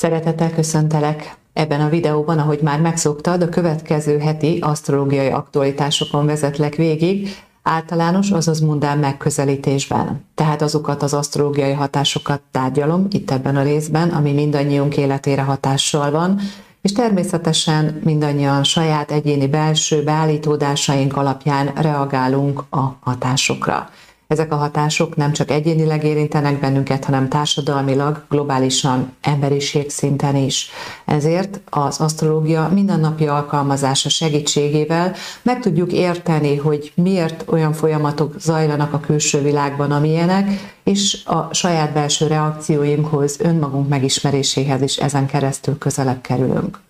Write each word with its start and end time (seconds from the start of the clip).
Szeretettel 0.00 0.50
köszöntelek 0.50 1.36
ebben 1.52 1.80
a 1.80 1.88
videóban, 1.88 2.38
ahogy 2.38 2.60
már 2.62 2.80
megszoktad, 2.80 3.42
a 3.42 3.48
következő 3.48 4.18
heti 4.18 4.58
asztrológiai 4.60 5.28
aktualitásokon 5.28 6.26
vezetlek 6.26 6.74
végig, 6.74 7.28
általános, 7.62 8.30
azaz 8.30 8.60
mundán 8.60 8.98
megközelítésben. 8.98 10.24
Tehát 10.34 10.62
azokat 10.62 11.02
az 11.02 11.14
asztrológiai 11.14 11.72
hatásokat 11.72 12.40
tárgyalom 12.50 13.06
itt 13.10 13.30
ebben 13.30 13.56
a 13.56 13.62
részben, 13.62 14.08
ami 14.08 14.32
mindannyiunk 14.32 14.96
életére 14.96 15.42
hatással 15.42 16.10
van, 16.10 16.40
és 16.82 16.92
természetesen 16.92 18.00
mindannyian 18.04 18.64
saját 18.64 19.10
egyéni 19.10 19.48
belső 19.48 20.02
beállítódásaink 20.02 21.16
alapján 21.16 21.72
reagálunk 21.74 22.64
a 22.70 22.96
hatásokra. 23.00 23.90
Ezek 24.30 24.52
a 24.52 24.56
hatások 24.56 25.16
nem 25.16 25.32
csak 25.32 25.50
egyénileg 25.50 26.04
érintenek 26.04 26.60
bennünket, 26.60 27.04
hanem 27.04 27.28
társadalmilag, 27.28 28.24
globálisan, 28.28 29.12
emberiség 29.20 29.90
szinten 29.90 30.36
is. 30.36 30.70
Ezért 31.04 31.60
az 31.70 32.00
asztrológia 32.00 32.68
mindennapi 32.72 33.26
alkalmazása 33.26 34.08
segítségével 34.08 35.14
meg 35.42 35.60
tudjuk 35.60 35.92
érteni, 35.92 36.56
hogy 36.56 36.92
miért 36.94 37.44
olyan 37.46 37.72
folyamatok 37.72 38.34
zajlanak 38.38 38.92
a 38.92 39.00
külső 39.00 39.42
világban, 39.42 39.90
amilyenek, 39.90 40.48
és 40.84 41.24
a 41.24 41.48
saját 41.54 41.92
belső 41.92 42.26
reakcióinkhoz, 42.26 43.40
önmagunk 43.40 43.88
megismeréséhez 43.88 44.82
is 44.82 44.96
ezen 44.96 45.26
keresztül 45.26 45.78
közelebb 45.78 46.20
kerülünk 46.20 46.80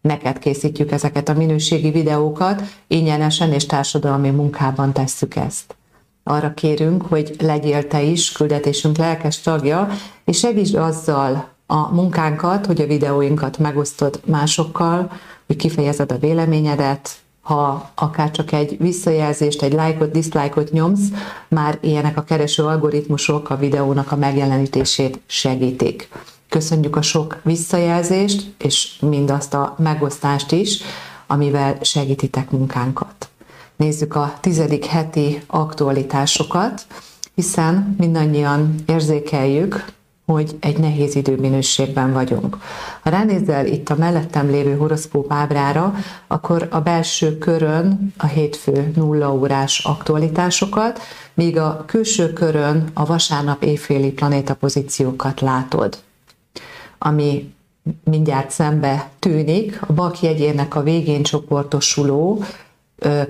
neked 0.00 0.38
készítjük 0.38 0.92
ezeket 0.92 1.28
a 1.28 1.34
minőségi 1.34 1.90
videókat, 1.90 2.62
ingyenesen 2.86 3.52
és 3.52 3.66
társadalmi 3.66 4.30
munkában 4.30 4.92
tesszük 4.92 5.36
ezt 5.36 5.76
arra 6.24 6.54
kérünk, 6.54 7.02
hogy 7.02 7.36
legyél 7.38 7.86
te 7.86 8.02
is 8.02 8.32
küldetésünk 8.32 8.96
lelkes 8.96 9.40
tagja, 9.40 9.88
és 10.24 10.38
segítsd 10.38 10.74
azzal 10.74 11.48
a 11.66 11.94
munkánkat, 11.94 12.66
hogy 12.66 12.80
a 12.80 12.86
videóinkat 12.86 13.58
megosztod 13.58 14.20
másokkal, 14.24 15.10
hogy 15.46 15.56
kifejezed 15.56 16.12
a 16.12 16.18
véleményedet, 16.18 17.10
ha 17.40 17.90
akár 17.94 18.30
csak 18.30 18.52
egy 18.52 18.76
visszajelzést, 18.78 19.62
egy 19.62 19.72
lájkot, 19.72 20.10
diszlájkot 20.10 20.72
nyomsz, 20.72 21.08
már 21.48 21.78
ilyenek 21.80 22.16
a 22.16 22.22
kereső 22.22 22.62
algoritmusok 22.64 23.50
a 23.50 23.56
videónak 23.56 24.12
a 24.12 24.16
megjelenítését 24.16 25.20
segítik. 25.26 26.08
Köszönjük 26.48 26.96
a 26.96 27.02
sok 27.02 27.40
visszajelzést, 27.42 28.54
és 28.58 28.98
mindazt 29.00 29.54
a 29.54 29.74
megosztást 29.78 30.52
is, 30.52 30.82
amivel 31.26 31.78
segítitek 31.80 32.50
munkánkat 32.50 33.23
nézzük 33.76 34.14
a 34.14 34.34
tizedik 34.40 34.84
heti 34.84 35.42
aktualitásokat, 35.46 36.86
hiszen 37.34 37.94
mindannyian 37.98 38.74
érzékeljük, 38.86 39.84
hogy 40.26 40.56
egy 40.60 40.78
nehéz 40.78 41.14
időminőségben 41.14 42.12
vagyunk. 42.12 42.58
Ha 43.02 43.10
ránézel 43.10 43.66
itt 43.66 43.88
a 43.88 43.96
mellettem 43.96 44.50
lévő 44.50 44.76
horoszkóp 44.76 45.32
ábrára, 45.32 45.94
akkor 46.26 46.68
a 46.70 46.80
belső 46.80 47.38
körön 47.38 48.12
a 48.16 48.26
hétfő 48.26 48.92
nulla 48.96 49.34
órás 49.34 49.84
aktualitásokat, 49.84 51.00
míg 51.34 51.58
a 51.58 51.84
külső 51.86 52.32
körön 52.32 52.90
a 52.94 53.04
vasárnap 53.04 53.62
éjféli 53.62 54.12
planétapozíciókat 54.12 55.40
látod. 55.40 55.98
Ami 56.98 57.52
mindjárt 58.04 58.50
szembe 58.50 59.10
tűnik, 59.18 59.80
a 59.86 59.92
bak 59.92 60.20
jegyének 60.20 60.74
a 60.74 60.82
végén 60.82 61.22
csoportosuló 61.22 62.44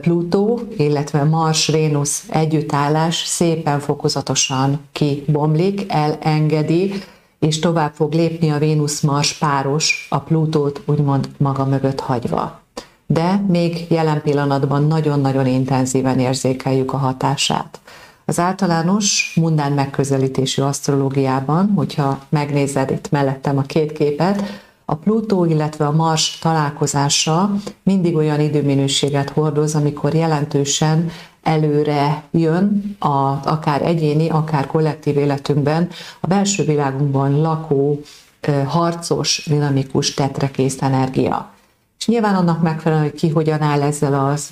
Plutó, 0.00 0.60
illetve 0.76 1.24
Mars-Vénusz 1.24 2.24
együttállás 2.28 3.16
szépen 3.26 3.80
fokozatosan 3.80 4.80
kibomlik, 4.92 5.84
elengedi, 5.88 6.92
és 7.38 7.58
tovább 7.58 7.92
fog 7.94 8.12
lépni 8.12 8.50
a 8.50 8.58
Vénusz-Mars 8.58 9.32
páros 9.32 10.06
a 10.10 10.18
Plutót 10.18 10.82
úgymond 10.86 11.28
maga 11.36 11.64
mögött 11.64 12.00
hagyva. 12.00 12.60
De 13.06 13.44
még 13.48 13.86
jelen 13.88 14.22
pillanatban 14.22 14.86
nagyon-nagyon 14.86 15.46
intenzíven 15.46 16.18
érzékeljük 16.18 16.92
a 16.92 16.96
hatását. 16.96 17.80
Az 18.24 18.38
általános 18.38 19.32
mundán 19.40 19.72
megközelítésű 19.72 20.62
asztrológiában, 20.62 21.72
hogyha 21.76 22.18
megnézed 22.28 22.90
itt 22.90 23.10
mellettem 23.10 23.58
a 23.58 23.62
két 23.62 23.92
képet, 23.92 24.42
a 24.84 24.94
Plutó, 24.94 25.44
illetve 25.44 25.86
a 25.86 25.92
Mars 25.92 26.38
találkozása 26.38 27.50
mindig 27.82 28.16
olyan 28.16 28.40
időminőséget 28.40 29.30
hordoz, 29.30 29.74
amikor 29.74 30.14
jelentősen 30.14 31.10
előre 31.42 32.22
jön 32.30 32.96
a, 32.98 33.40
akár 33.44 33.82
egyéni, 33.82 34.28
akár 34.28 34.66
kollektív 34.66 35.16
életünkben 35.16 35.88
a 36.20 36.26
belső 36.26 36.64
világunkban 36.64 37.40
lakó, 37.40 38.00
harcos, 38.66 39.46
dinamikus, 39.46 40.14
tetrekész 40.14 40.82
energia. 40.82 41.53
És 42.04 42.10
nyilván 42.10 42.34
annak 42.34 42.62
megfelelően, 42.62 43.10
hogy 43.10 43.18
ki 43.18 43.28
hogyan 43.28 43.62
áll 43.62 43.82
ezzel 43.82 44.28
az 44.28 44.48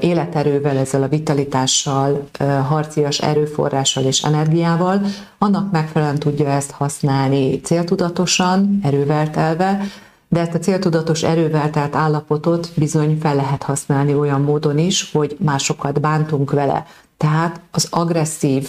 életerővel, 0.00 0.76
ezzel 0.76 1.02
a 1.02 1.08
vitalitással, 1.08 2.28
harcias 2.68 3.18
erőforrással 3.18 4.04
és 4.04 4.22
energiával, 4.22 5.00
annak 5.38 5.70
megfelelően 5.72 6.18
tudja 6.18 6.48
ezt 6.48 6.70
használni 6.70 7.60
céltudatosan, 7.60 8.80
erővel 8.82 9.30
telve, 9.30 9.80
de 10.28 10.40
ezt 10.40 10.54
a 10.54 10.58
céltudatos 10.58 11.22
erővel 11.22 11.70
telt 11.70 11.94
állapotot 11.94 12.70
bizony 12.76 13.18
fel 13.20 13.34
lehet 13.34 13.62
használni 13.62 14.14
olyan 14.14 14.40
módon 14.40 14.78
is, 14.78 15.10
hogy 15.12 15.36
másokat 15.38 16.00
bántunk 16.00 16.50
vele. 16.50 16.86
Tehát 17.16 17.60
az 17.70 17.86
agresszív 17.90 18.68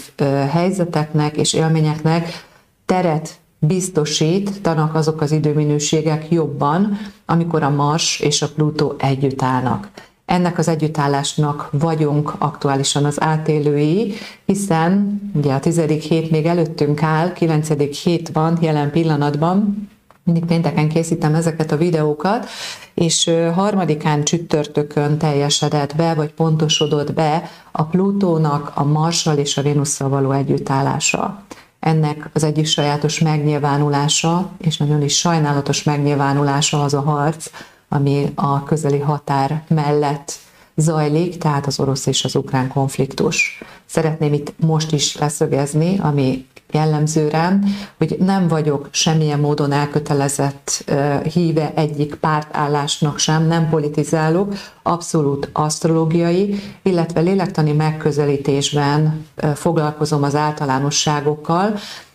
helyzeteknek 0.50 1.38
és 1.38 1.54
élményeknek 1.54 2.46
teret 2.86 3.40
biztosítanak 3.68 4.96
azok 4.96 5.22
az 5.22 5.32
időminőségek 5.32 6.32
jobban, 6.32 6.98
amikor 7.26 7.64
a 7.64 7.70
Mars 7.70 8.20
és 8.20 8.42
a 8.42 8.50
Plutó 8.56 8.96
együtt 8.98 9.42
állnak. 9.42 9.92
Ennek 10.26 10.58
az 10.58 10.68
együttállásnak 10.68 11.70
vagyunk 11.72 12.34
aktuálisan 12.38 13.06
az 13.06 13.22
átélői, 13.22 14.14
hiszen 14.46 15.22
ugye 15.34 15.54
a 15.54 15.60
tizedik 15.60 16.02
hét 16.02 16.32
még 16.32 16.46
előttünk 16.46 17.04
áll, 17.04 17.34
kilencedik 17.34 17.94
hét 17.94 18.30
van 18.30 18.58
jelen 18.62 18.92
pillanatban, 18.92 19.90
mindig 20.24 20.46
pénteken 20.46 20.90
készítem 20.90 21.36
ezeket 21.36 21.72
a 21.72 21.78
videókat, 21.78 22.48
és 22.94 23.32
harmadikán 23.54 24.24
csütörtökön 24.24 25.18
teljesedett 25.18 25.96
be, 25.96 26.14
vagy 26.14 26.34
pontosodott 26.34 27.14
be 27.14 27.50
a 27.72 27.84
Plutónak 27.84 28.72
a 28.74 28.84
Marssal 28.84 29.38
és 29.38 29.58
a 29.58 29.62
Vénusszal 29.62 30.10
való 30.10 30.32
együttállása 30.32 31.44
ennek 31.82 32.30
az 32.34 32.44
egyik 32.44 32.66
sajátos 32.66 33.20
megnyilvánulása, 33.20 34.50
és 34.58 34.78
nagyon 34.78 35.02
is 35.02 35.18
sajnálatos 35.18 35.84
megnyilvánulása 35.84 36.84
az 36.84 36.94
a 36.94 37.02
harc, 37.02 37.50
ami 37.90 38.32
a 38.36 38.64
közeli 38.64 39.00
határ 39.00 39.64
mellett 39.68 40.34
zajlik, 40.76 41.38
tehát 41.38 41.66
az 41.66 41.80
orosz 41.80 42.06
és 42.06 42.24
az 42.24 42.36
ukrán 42.36 42.68
konfliktus. 42.68 43.64
Szeretném 43.86 44.34
itt 44.34 44.54
most 44.60 44.92
is 44.92 45.18
leszögezni, 45.18 46.00
ami 46.00 46.46
jellemző 46.74 47.28
rám, 47.28 47.64
hogy 47.98 48.16
nem 48.20 48.48
vagyok 48.48 48.88
semmilyen 48.92 49.40
módon 49.40 49.72
elkötelezett 49.72 50.92
híve 51.34 51.72
egyik 51.76 52.16
pártállásnak 52.16 53.18
sem, 53.18 53.48
nem 53.48 53.70
politizálok, 53.70 54.54
abszolút 54.84 55.50
asztrológiai, 55.54 56.60
illetve 56.82 57.20
lélektani 57.20 57.72
megközelítésben 57.72 59.26
foglalkozom 59.56 60.24
az 60.24 60.36
általánosságokkal, 60.36 61.74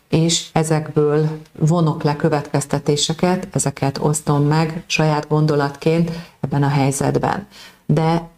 és 0.09 0.47
ezekből 0.53 1.28
vonok 1.59 2.03
le 2.03 2.17
következtetéseket, 2.17 3.49
ezeket 3.53 3.99
osztom 3.99 4.43
meg 4.43 4.83
saját 4.87 5.28
gondolatként 5.28 6.11
ebben 6.41 6.62
a 6.62 6.69
helyzetben. 6.69 7.47
De 7.87 8.28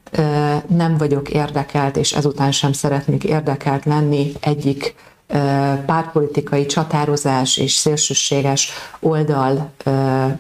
nem 0.67 0.97
vagyok 0.97 1.31
érdekelt, 1.31 1.97
és 1.97 2.13
ezután 2.13 2.53
sem 2.53 2.73
szeretnék 2.73 3.25
érdekelt 3.25 3.85
lenni 3.85 4.33
egyik 4.41 4.95
pártpolitikai 5.87 6.67
csatározás 6.67 7.57
és 7.57 7.73
szélsőséges 7.73 8.71
oldal 9.01 9.71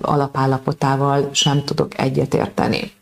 alapállapotával 0.01 1.29
sem 1.33 1.65
tudok 1.65 1.99
egyetérteni. 1.99 2.93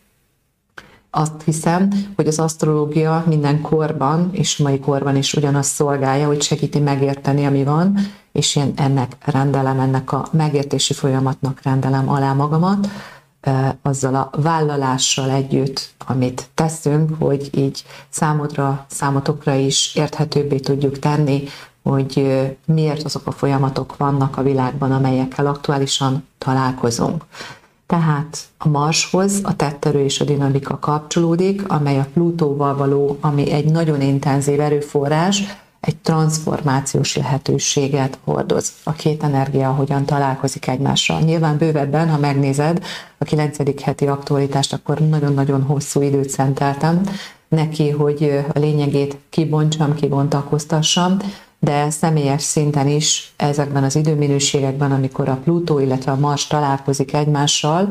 Azt 1.09 1.41
hiszem, 1.45 1.89
hogy 2.15 2.27
az 2.27 2.39
asztrológia 2.39 3.23
minden 3.27 3.61
korban, 3.61 4.29
és 4.31 4.57
mai 4.57 4.79
korban 4.79 5.15
is 5.15 5.33
ugyanazt 5.33 5.73
szolgálja, 5.73 6.27
hogy 6.27 6.41
segíti 6.41 6.79
megérteni, 6.79 7.45
ami 7.45 7.63
van, 7.63 7.97
és 8.31 8.55
én 8.55 8.73
ennek 8.75 9.15
rendelem, 9.25 9.79
ennek 9.79 10.11
a 10.11 10.27
megértési 10.31 10.93
folyamatnak 10.93 11.59
rendelem 11.63 12.09
alá 12.09 12.33
magamat, 12.33 12.87
azzal 13.81 14.15
a 14.15 14.29
vállalással 14.41 15.29
együtt, 15.29 15.89
amit 16.07 16.49
teszünk, 16.53 17.09
hogy 17.19 17.49
így 17.53 17.83
számodra, 18.09 18.85
számotokra 18.89 19.53
is 19.53 19.95
érthetőbbé 19.95 20.57
tudjuk 20.57 20.99
tenni, 20.99 21.43
hogy 21.89 22.39
miért 22.65 23.03
azok 23.03 23.27
a 23.27 23.31
folyamatok 23.31 23.97
vannak 23.97 24.37
a 24.37 24.43
világban, 24.43 24.91
amelyekkel 24.91 25.47
aktuálisan 25.47 26.27
találkozunk. 26.37 27.23
Tehát 27.85 28.37
a 28.57 28.67
Marshoz 28.67 29.39
a 29.43 29.55
tetterő 29.55 30.03
és 30.03 30.19
a 30.19 30.25
dinamika 30.25 30.79
kapcsolódik, 30.79 31.67
amely 31.67 31.99
a 31.99 32.07
Plutóval 32.13 32.75
való, 32.75 33.17
ami 33.21 33.51
egy 33.51 33.71
nagyon 33.71 34.01
intenzív 34.01 34.59
erőforrás, 34.59 35.43
egy 35.79 35.95
transformációs 35.95 37.15
lehetőséget 37.15 38.17
hordoz. 38.23 38.71
A 38.83 38.91
két 38.91 39.23
energia 39.23 39.71
hogyan 39.71 40.05
találkozik 40.05 40.67
egymással. 40.67 41.19
Nyilván 41.19 41.57
bővebben, 41.57 42.09
ha 42.09 42.17
megnézed 42.17 42.83
a 43.17 43.23
9. 43.23 43.81
heti 43.81 44.07
aktualitást, 44.07 44.73
akkor 44.73 44.99
nagyon-nagyon 44.99 45.61
hosszú 45.61 46.01
időt 46.01 46.29
szenteltem 46.29 47.01
neki, 47.47 47.89
hogy 47.89 48.43
a 48.53 48.59
lényegét 48.59 49.17
kibontsam, 49.29 49.95
kibontakoztassam, 49.95 51.17
de 51.59 51.89
személyes 51.89 52.41
szinten 52.41 52.87
is 52.87 53.33
ezekben 53.35 53.83
az 53.83 53.95
időminőségekben, 53.95 54.91
amikor 54.91 55.29
a 55.29 55.39
Plutó, 55.43 55.79
illetve 55.79 56.11
a 56.11 56.19
Mars 56.19 56.47
találkozik 56.47 57.13
egymással, 57.13 57.89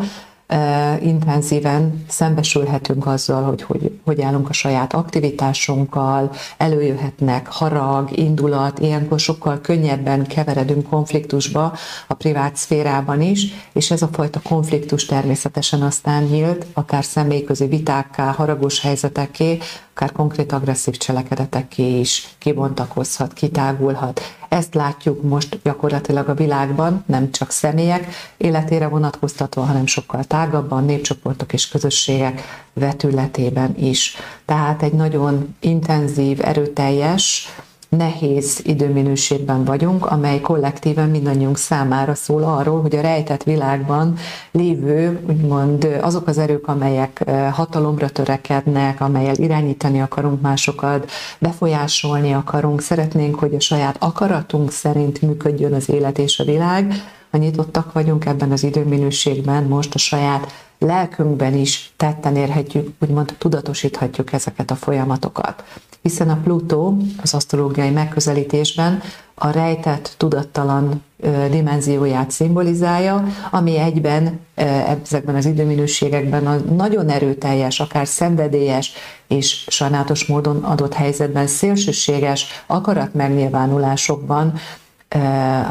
intenzíven 1.00 2.04
szembesülhetünk 2.08 3.06
azzal, 3.06 3.42
hogy, 3.42 3.62
hogy 3.62 3.90
hogy 4.04 4.22
állunk 4.22 4.48
a 4.48 4.52
saját 4.52 4.94
aktivitásunkkal, 4.94 6.32
előjöhetnek 6.56 7.46
harag, 7.46 8.16
indulat, 8.16 8.78
ilyenkor 8.78 9.20
sokkal 9.20 9.60
könnyebben 9.60 10.26
keveredünk 10.26 10.88
konfliktusba 10.88 11.72
a 12.06 12.14
privát 12.14 12.56
szférában 12.56 13.20
is, 13.20 13.46
és 13.72 13.90
ez 13.90 14.02
a 14.02 14.08
fajta 14.12 14.40
konfliktus 14.42 15.04
természetesen 15.04 15.82
aztán 15.82 16.22
nyílt, 16.22 16.66
akár 16.72 17.04
személyközi 17.04 17.66
vitákká, 17.66 18.32
haragos 18.32 18.80
helyzeteké, 18.80 19.58
akár 19.94 20.12
konkrét 20.12 20.52
agresszív 20.52 20.96
cselekedeteké 20.96 21.98
is 21.98 22.28
kibontakozhat, 22.38 23.32
kitágulhat. 23.32 24.20
Ezt 24.56 24.74
látjuk 24.74 25.22
most 25.22 25.58
gyakorlatilag 25.62 26.28
a 26.28 26.34
világban, 26.34 27.04
nem 27.06 27.30
csak 27.30 27.50
személyek 27.50 28.06
életére 28.36 28.88
vonatkoztatva, 28.88 29.64
hanem 29.64 29.86
sokkal 29.86 30.24
tágabban, 30.24 30.84
népcsoportok 30.84 31.52
és 31.52 31.68
közösségek 31.68 32.40
vetületében 32.72 33.74
is. 33.78 34.16
Tehát 34.44 34.82
egy 34.82 34.92
nagyon 34.92 35.56
intenzív, 35.60 36.40
erőteljes, 36.44 37.48
nehéz 37.96 38.60
időminőségben 38.62 39.64
vagyunk, 39.64 40.06
amely 40.06 40.40
kollektíven 40.40 41.08
mindannyiunk 41.08 41.58
számára 41.58 42.14
szól 42.14 42.42
arról, 42.42 42.80
hogy 42.80 42.96
a 42.96 43.00
rejtett 43.00 43.42
világban 43.42 44.16
lévő, 44.50 45.20
úgymond 45.28 45.98
azok 46.00 46.26
az 46.26 46.38
erők, 46.38 46.68
amelyek 46.68 47.24
hatalomra 47.52 48.08
törekednek, 48.08 49.00
amelyel 49.00 49.36
irányítani 49.36 50.00
akarunk 50.00 50.40
másokat, 50.40 51.10
befolyásolni 51.38 52.32
akarunk, 52.32 52.80
szeretnénk, 52.80 53.38
hogy 53.38 53.54
a 53.54 53.60
saját 53.60 53.96
akaratunk 53.98 54.70
szerint 54.70 55.22
működjön 55.22 55.72
az 55.74 55.88
élet 55.88 56.18
és 56.18 56.38
a 56.38 56.44
világ, 56.44 56.92
ha 57.30 57.38
nyitottak 57.38 57.92
vagyunk 57.92 58.24
ebben 58.24 58.52
az 58.52 58.62
időminőségben, 58.62 59.64
most 59.64 59.94
a 59.94 59.98
saját 59.98 60.64
lelkünkben 60.78 61.54
is 61.54 61.92
tetten 61.96 62.36
érhetjük, 62.36 62.88
úgymond 63.00 63.34
tudatosíthatjuk 63.38 64.32
ezeket 64.32 64.70
a 64.70 64.74
folyamatokat 64.74 65.64
hiszen 66.06 66.28
a 66.28 66.40
Plutó 66.44 66.96
az 67.22 67.34
asztrológiai 67.34 67.90
megközelítésben 67.90 69.02
a 69.34 69.50
rejtett, 69.50 70.14
tudattalan 70.16 71.02
dimenzióját 71.50 72.30
szimbolizálja, 72.30 73.24
ami 73.50 73.78
egyben 73.78 74.40
ezekben 74.54 75.34
az 75.34 75.46
időminőségekben 75.46 76.46
a 76.46 76.56
nagyon 76.56 77.08
erőteljes, 77.08 77.80
akár 77.80 78.06
szenvedélyes 78.06 78.92
és 79.26 79.64
sajnálatos 79.68 80.26
módon 80.26 80.64
adott 80.64 80.94
helyzetben 80.94 81.46
szélsőséges 81.46 82.46
akarat 82.66 83.14
megnyilvánulásokban, 83.14 84.52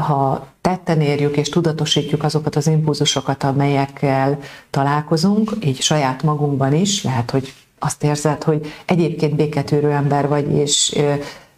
ha 0.06 0.46
tetten 0.60 1.00
érjük 1.00 1.36
és 1.36 1.48
tudatosítjuk 1.48 2.22
azokat 2.22 2.56
az 2.56 2.66
impulzusokat, 2.66 3.44
amelyekkel 3.44 4.38
találkozunk, 4.70 5.52
így 5.64 5.80
saját 5.80 6.22
magunkban 6.22 6.74
is, 6.74 7.04
lehet, 7.04 7.30
hogy 7.30 7.52
azt 7.78 8.04
érzed, 8.04 8.42
hogy 8.42 8.66
egyébként 8.86 9.36
béketűrő 9.36 9.90
ember 9.90 10.28
vagy, 10.28 10.52
és 10.52 10.98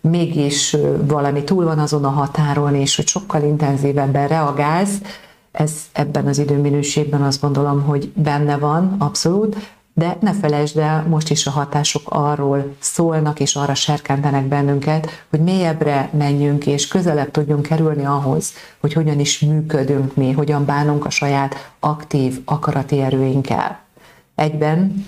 mégis 0.01 0.77
valami 1.01 1.45
túl 1.45 1.65
van 1.65 1.79
azon 1.79 2.05
a 2.05 2.09
határon, 2.11 2.75
és 2.75 2.97
hogy 2.97 3.07
sokkal 3.07 3.43
intenzívebben 3.43 4.29
reagálsz, 4.29 5.01
ez 5.53 5.73
ebben 5.93 6.27
az 6.27 6.39
időminőségben 6.39 7.23
azt 7.23 7.41
gondolom, 7.41 7.83
hogy 7.83 8.13
benne 8.15 8.57
van, 8.57 8.95
abszolút, 8.99 9.57
de 9.95 10.17
ne 10.21 10.33
felejtsd 10.33 10.79
el, 10.79 11.07
most 11.09 11.31
is 11.31 11.47
a 11.47 11.51
hatások 11.51 12.03
arról 12.05 12.75
szólnak, 12.79 13.41
és 13.41 13.57
arra 13.57 13.75
serkentenek 13.75 14.45
bennünket, 14.45 15.09
hogy 15.31 15.41
mélyebbre 15.41 16.11
menjünk, 16.19 16.67
és 16.67 16.89
közelebb 16.89 17.31
tudjunk 17.31 17.63
kerülni 17.63 18.05
ahhoz, 18.05 18.53
hogy 18.81 18.93
hogyan 18.93 19.21
is 19.21 19.41
működünk 19.41 20.15
mi, 20.15 20.33
hogyan 20.33 20.65
bánunk 20.65 21.05
a 21.05 21.11
saját 21.11 21.73
aktív 21.81 22.41
akarati 22.45 23.01
erőinkkel. 23.01 23.81
Egyben 24.35 25.07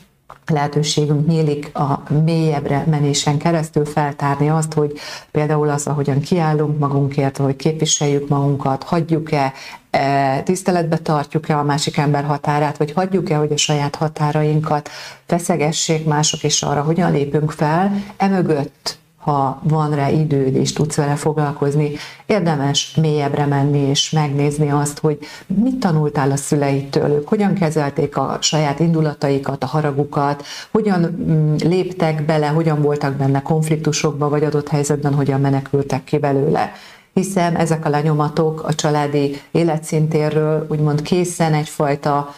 lehetőségünk 0.51 1.27
nyílik 1.27 1.71
a 1.77 2.03
mélyebbre 2.25 2.85
menésen 2.91 3.39
keresztül 3.39 3.85
feltárni 3.85 4.49
azt, 4.49 4.73
hogy 4.73 4.93
például 5.31 5.69
az, 5.69 5.87
ahogyan 5.87 6.21
kiállunk 6.21 6.79
magunkért, 6.79 7.37
hogy 7.37 7.57
képviseljük 7.57 8.29
magunkat, 8.29 8.83
hagyjuk-e, 8.83 9.53
e, 9.91 10.43
tiszteletbe 10.43 10.97
tartjuk-e 10.97 11.59
a 11.59 11.63
másik 11.63 11.97
ember 11.97 12.25
határát, 12.25 12.77
vagy 12.77 12.93
hagyjuk-e, 12.93 13.37
hogy 13.37 13.53
a 13.53 13.57
saját 13.57 13.95
határainkat 13.95 14.89
feszegessék 15.27 16.05
mások, 16.05 16.43
és 16.43 16.63
arra 16.63 16.83
hogyan 16.83 17.13
lépünk 17.13 17.51
fel, 17.51 17.93
emögött 18.17 19.00
ha 19.21 19.61
van 19.63 19.95
rá 19.95 20.09
időd 20.09 20.55
és 20.55 20.73
tudsz 20.73 20.97
vele 20.97 21.15
foglalkozni, 21.15 21.93
érdemes 22.27 22.95
mélyebbre 22.95 23.47
menni 23.47 23.79
és 23.79 24.11
megnézni 24.11 24.71
azt, 24.71 24.99
hogy 24.99 25.19
mit 25.47 25.79
tanultál 25.79 26.31
a 26.31 26.37
szüleitől, 26.37 27.11
ők 27.11 27.29
hogyan 27.29 27.55
kezelték 27.55 28.17
a 28.17 28.39
saját 28.41 28.81
indulataikat, 28.81 29.63
a 29.63 29.67
haragukat, 29.67 30.45
hogyan 30.71 31.01
mm, 31.01 31.55
léptek 31.55 32.25
bele, 32.25 32.47
hogyan 32.47 32.83
voltak 32.83 33.15
benne 33.15 33.43
konfliktusokba, 33.43 34.29
vagy 34.29 34.45
adott 34.45 34.69
helyzetben 34.69 35.15
hogyan 35.15 35.41
menekültek 35.41 36.05
ki 36.05 36.19
belőle. 36.19 36.73
Hiszen 37.15 37.57
ezek 37.57 37.85
a 37.85 37.89
lenyomatok 37.89 38.63
a 38.63 38.75
családi 38.75 39.41
életszintéről 39.51 40.67
úgymond 40.69 41.03
készen 41.03 41.55
egyfajta 41.55 42.35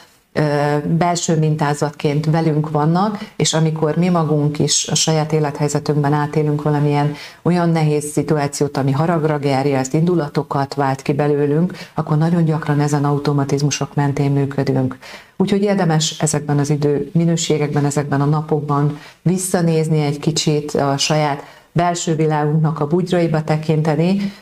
belső 0.85 1.39
mintázatként 1.39 2.27
velünk 2.27 2.71
vannak, 2.71 3.19
és 3.37 3.55
amikor 3.55 3.97
mi 3.97 4.09
magunk 4.09 4.59
is 4.59 4.89
a 4.89 4.95
saját 4.95 5.33
élethelyzetünkben 5.33 6.13
átélünk 6.13 6.63
valamilyen 6.63 7.15
olyan 7.43 7.69
nehéz 7.69 8.05
szituációt, 8.05 8.77
ami 8.77 8.91
haragra 8.91 9.39
gerje, 9.39 9.79
ezt 9.79 9.95
indulatokat 9.95 10.75
vált 10.75 11.03
ki 11.03 11.13
belőlünk, 11.13 11.73
akkor 11.95 12.19
nagyon 12.19 12.45
gyakran 12.45 12.81
ezen 12.81 13.05
automatizmusok 13.05 13.95
mentén 13.95 14.31
működünk. 14.31 14.99
Úgyhogy 15.37 15.63
érdemes 15.63 16.19
ezekben 16.21 16.59
az 16.59 16.71
idő 16.71 17.11
minőségekben, 17.13 17.85
ezekben 17.85 18.21
a 18.21 18.25
napokban 18.25 18.99
visszanézni 19.23 20.01
egy 20.01 20.19
kicsit 20.19 20.75
a 20.75 20.97
saját 20.97 21.43
belső 21.73 22.15
világunknak 22.15 22.81
a 22.81 22.87
bugyraiba 22.87 23.43
tekinteni, 23.43 24.33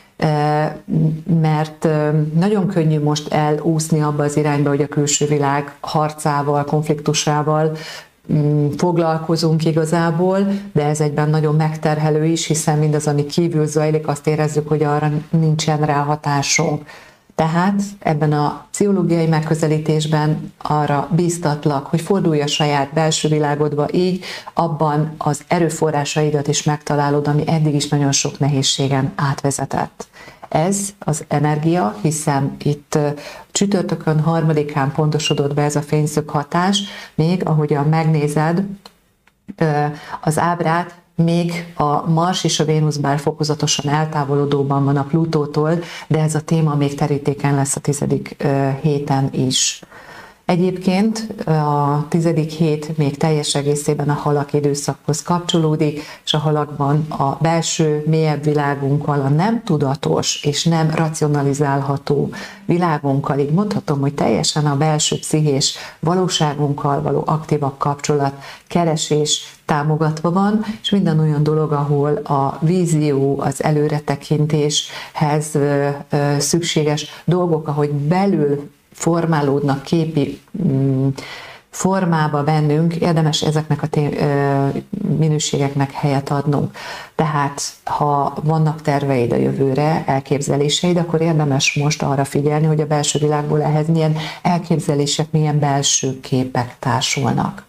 mert 1.41 1.87
nagyon 2.33 2.67
könnyű 2.67 2.99
most 2.99 3.33
elúszni 3.33 4.01
abba 4.01 4.23
az 4.23 4.37
irányba, 4.37 4.69
hogy 4.69 4.81
a 4.81 4.87
külső 4.87 5.25
világ 5.25 5.73
harcával, 5.79 6.63
konfliktusával 6.63 7.71
mm, 8.33 8.69
foglalkozunk 8.77 9.65
igazából, 9.65 10.47
de 10.73 10.85
ez 10.85 11.01
egyben 11.01 11.29
nagyon 11.29 11.55
megterhelő 11.55 12.25
is, 12.25 12.47
hiszen 12.47 12.77
mindaz, 12.77 13.07
ami 13.07 13.25
kívül 13.25 13.65
zajlik, 13.65 14.07
azt 14.07 14.27
érezzük, 14.27 14.67
hogy 14.67 14.83
arra 14.83 15.11
nincsen 15.29 15.85
rá 15.85 16.03
hatásunk. 16.03 16.85
Tehát 17.35 17.81
ebben 17.99 18.33
a 18.33 18.65
pszichológiai 18.71 19.27
megközelítésben 19.27 20.53
arra 20.57 21.09
bíztatlak, 21.15 21.85
hogy 21.85 22.01
fordulj 22.01 22.41
a 22.41 22.47
saját 22.47 22.93
belső 22.93 23.29
világodba, 23.29 23.87
így 23.91 24.23
abban 24.53 25.13
az 25.17 25.41
erőforrásaidat 25.47 26.47
is 26.47 26.63
megtalálod, 26.63 27.27
ami 27.27 27.43
eddig 27.47 27.75
is 27.75 27.87
nagyon 27.87 28.11
sok 28.11 28.39
nehézségen 28.39 29.11
átvezetett. 29.15 30.07
Ez 30.51 30.93
az 30.99 31.23
energia, 31.27 31.95
hiszen 32.01 32.55
itt 32.63 32.97
csütörtökön 33.51 34.19
harmadikán 34.19 34.91
pontosodott 34.91 35.53
be 35.53 35.61
ez 35.61 35.75
a 35.75 35.81
fényszög 35.81 36.29
hatás, 36.29 36.83
még 37.15 37.45
ahogyan 37.45 37.85
megnézed 37.85 38.63
az 40.21 40.39
ábrát, 40.39 40.95
még 41.15 41.73
a 41.75 42.09
Mars 42.09 42.43
és 42.43 42.59
a 42.59 42.65
Vénusz 42.65 42.97
bár 42.97 43.19
fokozatosan 43.19 43.93
eltávolodóban 43.93 44.83
van 44.83 44.97
a 44.97 45.03
Plutótól, 45.03 45.79
de 46.07 46.19
ez 46.19 46.35
a 46.35 46.41
téma 46.41 46.75
még 46.75 46.95
terítéken 46.95 47.55
lesz 47.55 47.75
a 47.75 47.79
tizedik 47.79 48.43
héten 48.81 49.29
is. 49.33 49.81
Egyébként 50.51 51.27
a 51.47 52.05
tizedik 52.09 52.51
hét 52.51 52.97
még 52.97 53.17
teljes 53.17 53.55
egészében 53.55 54.09
a 54.09 54.13
halak 54.13 54.53
időszakhoz 54.53 55.21
kapcsolódik, 55.23 56.01
és 56.25 56.33
a 56.33 56.37
halakban 56.37 57.05
a 57.09 57.37
belső, 57.41 58.03
mélyebb 58.07 58.43
világunkkal, 58.43 59.21
a 59.21 59.29
nem 59.29 59.63
tudatos 59.63 60.43
és 60.43 60.63
nem 60.63 60.89
racionalizálható 60.95 62.29
világunkkal, 62.65 63.39
így 63.39 63.51
mondhatom, 63.51 63.99
hogy 63.99 64.13
teljesen 64.13 64.65
a 64.65 64.77
belső 64.77 65.19
pszichés 65.19 65.75
valóságunkkal 65.99 67.01
való 67.01 67.23
aktívabb 67.25 67.77
kapcsolat, 67.77 68.33
keresés 68.67 69.55
támogatva 69.65 70.31
van, 70.31 70.65
és 70.81 70.89
minden 70.89 71.19
olyan 71.19 71.43
dolog, 71.43 71.71
ahol 71.71 72.15
a 72.15 72.57
vízió, 72.61 73.39
az 73.39 73.63
előretekintéshez 73.63 75.57
szükséges 76.37 77.05
dolgok, 77.25 77.67
ahogy 77.67 77.91
belül 77.91 78.69
formálódnak 79.01 79.83
képi 79.83 80.41
mm, 80.63 81.07
formába 81.69 82.43
bennünk, 82.43 82.95
érdemes 82.95 83.41
ezeknek 83.41 83.81
a 83.81 83.87
té- 83.87 84.23
minőségeknek 85.17 85.91
helyet 85.91 86.29
adnunk. 86.29 86.75
Tehát, 87.15 87.61
ha 87.83 88.33
vannak 88.43 88.81
terveid 88.81 89.31
a 89.31 89.35
jövőre, 89.35 90.03
elképzeléseid, 90.05 90.97
akkor 90.97 91.21
érdemes 91.21 91.73
most 91.73 92.03
arra 92.03 92.25
figyelni, 92.25 92.65
hogy 92.65 92.81
a 92.81 92.85
belső 92.85 93.19
világból 93.19 93.61
ehhez 93.61 93.87
milyen 93.87 94.15
elképzelések, 94.41 95.31
milyen 95.31 95.59
belső 95.59 96.19
képek 96.19 96.75
társulnak. 96.79 97.65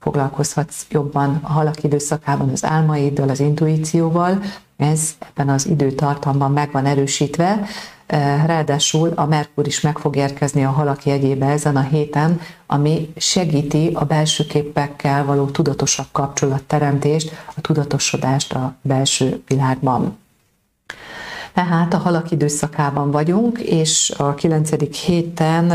Foglalkozhatsz 0.00 0.86
jobban 0.90 1.40
a 1.42 1.52
halak 1.52 1.82
időszakában 1.82 2.50
az 2.52 2.64
álmaiddal, 2.64 3.28
az 3.28 3.40
intuícióval, 3.40 4.42
ez 4.76 5.10
ebben 5.18 5.48
az 5.48 5.66
időtartamban 5.66 6.52
meg 6.52 6.70
van 6.72 6.86
erősítve, 6.86 7.66
Ráadásul 8.46 9.12
a 9.14 9.26
Merkur 9.26 9.66
is 9.66 9.80
meg 9.80 9.98
fog 9.98 10.16
érkezni 10.16 10.64
a 10.64 10.70
halak 10.70 11.04
jegyébe 11.04 11.46
ezen 11.46 11.76
a 11.76 11.80
héten, 11.80 12.40
ami 12.66 13.12
segíti 13.16 13.90
a 13.94 14.04
belső 14.04 14.44
képekkel 14.44 15.24
való 15.24 15.44
tudatosabb 15.44 16.06
kapcsolatteremtést, 16.12 17.32
a 17.56 17.60
tudatosodást 17.60 18.52
a 18.52 18.74
belső 18.82 19.42
világban. 19.46 20.16
Tehát 21.54 21.94
a 21.94 21.98
halak 21.98 22.30
időszakában 22.30 23.10
vagyunk, 23.10 23.58
és 23.58 24.14
a 24.18 24.34
9. 24.34 24.96
héten, 25.06 25.72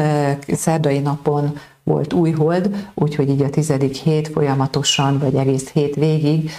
szerdai 0.47 0.99
napon 0.99 1.57
volt 1.83 2.13
új 2.13 2.31
hold, 2.31 2.89
úgyhogy 2.93 3.29
így 3.29 3.41
a 3.41 3.49
tizedik 3.49 3.95
hét 3.95 4.27
folyamatosan, 4.27 5.19
vagy 5.19 5.35
egész 5.35 5.69
hét 5.69 5.95
végig 5.95 6.51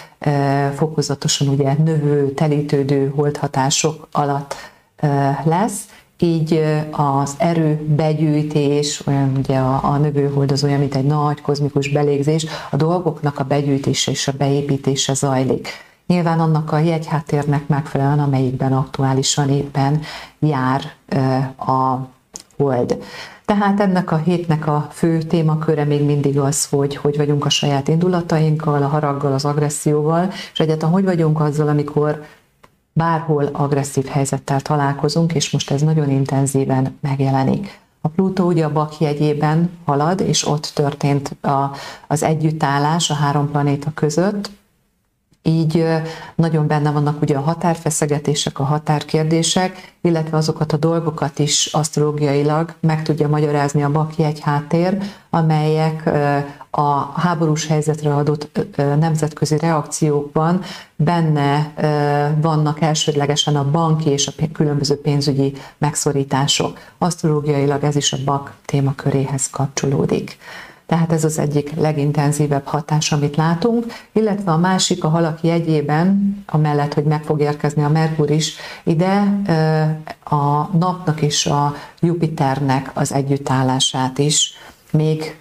fokozatosan 0.75 1.47
ugye 1.47 1.73
növő, 1.73 2.31
telítődő 2.31 3.11
holdhatások 3.15 4.07
alatt 4.11 4.55
lesz, 5.43 5.85
így 6.19 6.63
az 6.91 7.35
erő 7.37 7.85
begyűjtés, 7.95 9.07
olyan 9.07 9.31
ugye 9.37 9.57
a, 9.57 9.79
a 9.83 9.97
növőhold 9.97 10.51
az 10.51 10.63
olyan, 10.63 10.79
mint 10.79 10.95
egy 10.95 11.05
nagy 11.05 11.41
kozmikus 11.41 11.89
belégzés, 11.89 12.45
a 12.71 12.75
dolgoknak 12.75 13.39
a 13.39 13.43
begyűjtése 13.43 14.11
és 14.11 14.27
a 14.27 14.31
beépítése 14.37 15.13
zajlik. 15.13 15.67
Nyilván 16.07 16.39
annak 16.39 16.71
a 16.71 16.77
jegyháttérnek 16.77 17.67
megfelelően, 17.67 18.19
amelyikben 18.19 18.73
aktuálisan 18.73 19.49
éppen 19.49 20.01
jár 20.39 20.81
a 21.57 22.07
hold. 22.57 22.97
Tehát 23.45 23.79
ennek 23.79 24.11
a 24.11 24.17
hétnek 24.17 24.67
a 24.67 24.87
fő 24.91 25.21
témaköre 25.21 25.83
még 25.83 26.03
mindig 26.03 26.39
az, 26.39 26.65
hogy 26.69 26.95
hogy 26.95 27.17
vagyunk 27.17 27.45
a 27.45 27.49
saját 27.49 27.87
indulatainkkal, 27.87 28.83
a 28.83 28.87
haraggal, 28.87 29.33
az 29.33 29.45
agresszióval, 29.45 30.27
és 30.53 30.59
egyáltalán 30.59 30.93
hogy 30.93 31.03
vagyunk 31.03 31.39
azzal, 31.39 31.67
amikor 31.67 32.23
bárhol 32.93 33.45
agresszív 33.45 34.05
helyzettel 34.05 34.61
találkozunk, 34.61 35.33
és 35.33 35.51
most 35.51 35.71
ez 35.71 35.81
nagyon 35.81 36.09
intenzíven 36.09 36.97
megjelenik. 37.01 37.79
A 38.01 38.07
Plutó 38.07 38.45
ugye 38.45 38.65
a 38.65 38.71
Bak 38.71 38.99
jegyében 38.99 39.69
halad, 39.85 40.19
és 40.19 40.47
ott 40.47 40.71
történt 40.75 41.35
a, 41.41 41.71
az 42.07 42.23
együttállás 42.23 43.09
a 43.09 43.13
három 43.13 43.51
planéta 43.51 43.91
között, 43.93 44.51
így 45.43 45.85
nagyon 46.35 46.67
benne 46.67 46.91
vannak 46.91 47.21
ugye 47.21 47.35
a 47.35 47.41
határfeszegetések, 47.41 48.59
a 48.59 48.63
határkérdések, 48.63 49.93
illetve 50.01 50.37
azokat 50.37 50.71
a 50.71 50.77
dolgokat 50.77 51.39
is 51.39 51.65
asztrológiailag 51.65 52.73
meg 52.79 53.01
tudja 53.01 53.27
magyarázni 53.27 53.83
a 53.83 53.91
Baki 53.91 54.23
egy 54.23 54.39
háttér, 54.39 54.97
amelyek 55.29 56.09
a 56.69 57.19
háborús 57.19 57.67
helyzetre 57.67 58.15
adott 58.15 58.59
nemzetközi 58.75 59.57
reakciókban 59.57 60.61
benne 60.95 61.73
vannak 62.41 62.81
elsődlegesen 62.81 63.55
a 63.55 63.71
banki 63.71 64.09
és 64.09 64.27
a 64.27 64.31
különböző 64.53 65.01
pénzügyi 65.01 65.53
megszorítások. 65.77 66.79
Asztrológiailag 66.97 67.83
ez 67.83 67.95
is 67.95 68.13
a 68.13 68.17
BAK 68.25 68.53
témaköréhez 68.65 69.49
kapcsolódik. 69.49 70.37
Tehát 70.85 71.11
ez 71.11 71.23
az 71.23 71.39
egyik 71.39 71.73
legintenzívebb 71.75 72.65
hatás, 72.65 73.11
amit 73.11 73.35
látunk, 73.35 73.85
illetve 74.11 74.51
a 74.51 74.57
másik 74.57 75.03
a 75.03 75.09
halak 75.09 75.43
jegyében, 75.43 76.37
amellett, 76.47 76.93
hogy 76.93 77.03
meg 77.03 77.23
fog 77.23 77.41
érkezni 77.41 77.83
a 77.83 77.89
Merkur 77.89 78.29
is, 78.29 78.55
ide 78.83 79.41
a 80.23 80.77
napnak 80.77 81.21
és 81.21 81.45
a 81.45 81.75
Jupiternek 81.99 82.91
az 82.93 83.13
együttállását 83.13 84.17
is 84.17 84.53
még 84.91 85.37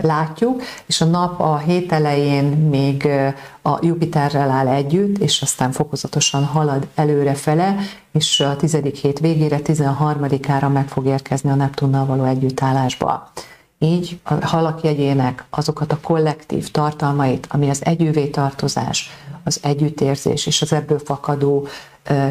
látjuk, 0.00 0.62
és 0.86 1.00
a 1.00 1.04
nap 1.04 1.40
a 1.40 1.58
hét 1.58 1.92
elején 1.92 2.44
még 2.44 3.08
a 3.62 3.78
Jupiterrel 3.80 4.50
áll 4.50 4.68
együtt, 4.68 5.18
és 5.18 5.42
aztán 5.42 5.72
fokozatosan 5.72 6.44
halad 6.44 6.86
előre 6.94 7.34
fele, 7.34 7.76
és 8.12 8.40
a 8.40 8.56
tizedik 8.56 8.96
hét 8.96 9.18
végére, 9.18 9.58
13-ára 9.64 10.68
meg 10.68 10.88
fog 10.88 11.06
érkezni 11.06 11.50
a 11.50 11.54
Neptunnal 11.54 12.06
való 12.06 12.24
együttállásba. 12.24 13.30
Így 13.82 14.20
a 14.22 14.46
halak 14.46 14.82
jegyének 14.82 15.44
azokat 15.50 15.92
a 15.92 16.00
kollektív 16.02 16.70
tartalmait, 16.70 17.46
ami 17.50 17.70
az 17.70 17.84
együvé 17.84 18.26
tartozás, 18.26 19.10
az 19.44 19.60
együttérzés 19.62 20.46
és 20.46 20.62
az 20.62 20.72
ebből 20.72 20.98
fakadó 20.98 21.66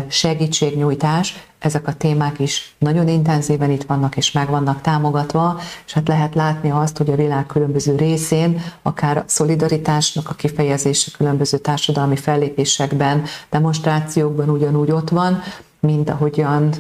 segítségnyújtás, 0.07 1.47
ezek 1.59 1.87
a 1.87 1.93
témák 1.93 2.39
is 2.39 2.75
nagyon 2.77 3.07
intenzíven 3.07 3.71
itt 3.71 3.83
vannak 3.83 4.17
és 4.17 4.31
meg 4.31 4.49
vannak 4.49 4.81
támogatva, 4.81 5.59
és 5.85 5.93
hát 5.93 6.07
lehet 6.07 6.35
látni 6.35 6.71
azt, 6.71 6.97
hogy 6.97 7.09
a 7.09 7.15
világ 7.15 7.45
különböző 7.45 7.95
részén, 7.95 8.63
akár 8.81 9.17
a 9.17 9.23
szolidaritásnak 9.27 10.29
a 10.29 10.33
kifejezése 10.33 11.11
különböző 11.17 11.57
társadalmi 11.57 12.15
fellépésekben, 12.15 13.23
demonstrációkban 13.49 14.49
ugyanúgy 14.49 14.91
ott 14.91 15.09
van, 15.09 15.41
mint 15.79 16.09
ahogyan 16.09 16.73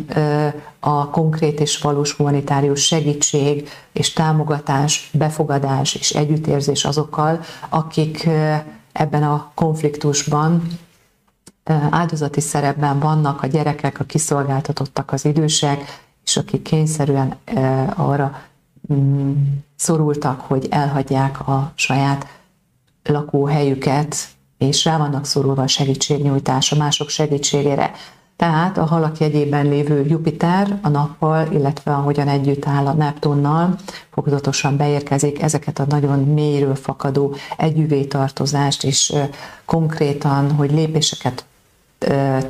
a 0.79 1.09
konkrét 1.09 1.59
és 1.59 1.77
valós 1.77 2.11
humanitárius 2.11 2.85
segítség 2.85 3.69
és 3.91 4.13
támogatás, 4.13 5.09
befogadás 5.13 5.95
és 5.95 6.09
együttérzés 6.09 6.85
azokkal, 6.85 7.39
akik 7.69 8.29
ebben 8.91 9.23
a 9.23 9.51
konfliktusban 9.55 10.67
áldozati 11.89 12.41
szerepben 12.41 12.99
vannak 12.99 13.43
a 13.43 13.47
gyerekek, 13.47 13.99
a 13.99 14.03
kiszolgáltatottak, 14.03 15.11
az 15.11 15.25
idősek, 15.25 16.07
és 16.25 16.37
akik 16.37 16.61
kényszerűen 16.61 17.35
arra 17.95 18.41
mm, 18.93 19.33
szorultak, 19.75 20.41
hogy 20.41 20.67
elhagyják 20.69 21.47
a 21.47 21.71
saját 21.75 22.27
lakóhelyüket, 23.03 24.15
és 24.57 24.85
rá 24.85 24.97
vannak 24.97 25.25
szorulva 25.25 25.61
a 25.61 25.67
segítségnyújtás, 25.67 26.71
a 26.71 26.75
mások 26.75 27.09
segítségére. 27.09 27.91
Tehát 28.39 28.77
a 28.77 28.85
halak 28.85 29.17
jegyében 29.17 29.67
lévő 29.67 30.05
Jupiter 30.05 30.79
a 30.81 30.89
nappal, 30.89 31.47
illetve 31.51 31.93
ahogyan 31.93 32.27
együtt 32.27 32.65
áll 32.65 32.85
a 32.85 32.93
Neptunnal, 32.93 33.75
fokozatosan 34.11 34.77
beérkezik 34.77 35.41
ezeket 35.41 35.79
a 35.79 35.85
nagyon 35.89 36.19
mélyről 36.19 36.75
fakadó 36.75 37.35
együvé 37.57 38.03
tartozást, 38.03 38.83
és 38.83 39.13
konkrétan, 39.65 40.51
hogy 40.51 40.71
lépéseket 40.71 41.45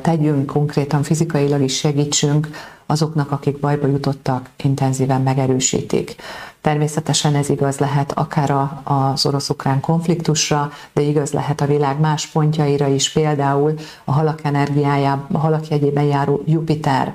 tegyünk, 0.02 0.46
konkrétan 0.46 1.02
fizikailag 1.02 1.62
is 1.62 1.76
segítsünk 1.76 2.48
azoknak, 2.86 3.30
akik 3.30 3.60
bajba 3.60 3.86
jutottak, 3.86 4.48
intenzíven 4.56 5.22
megerősítik. 5.22 6.16
Természetesen 6.60 7.34
ez 7.34 7.48
igaz 7.48 7.78
lehet 7.78 8.12
akár 8.12 8.54
az 8.84 9.26
orosz-ukrán 9.26 9.80
konfliktusra, 9.80 10.72
de 10.92 11.00
igaz 11.02 11.32
lehet 11.32 11.60
a 11.60 11.66
világ 11.66 12.00
más 12.00 12.26
pontjaira 12.26 12.86
is, 12.86 13.12
például 13.12 13.74
a 14.04 14.12
halak 14.12 14.40
energiájában, 14.42 15.26
a 15.32 15.38
halak 15.38 15.68
jegyében 15.68 16.04
járó 16.04 16.42
Jupiter, 16.46 17.14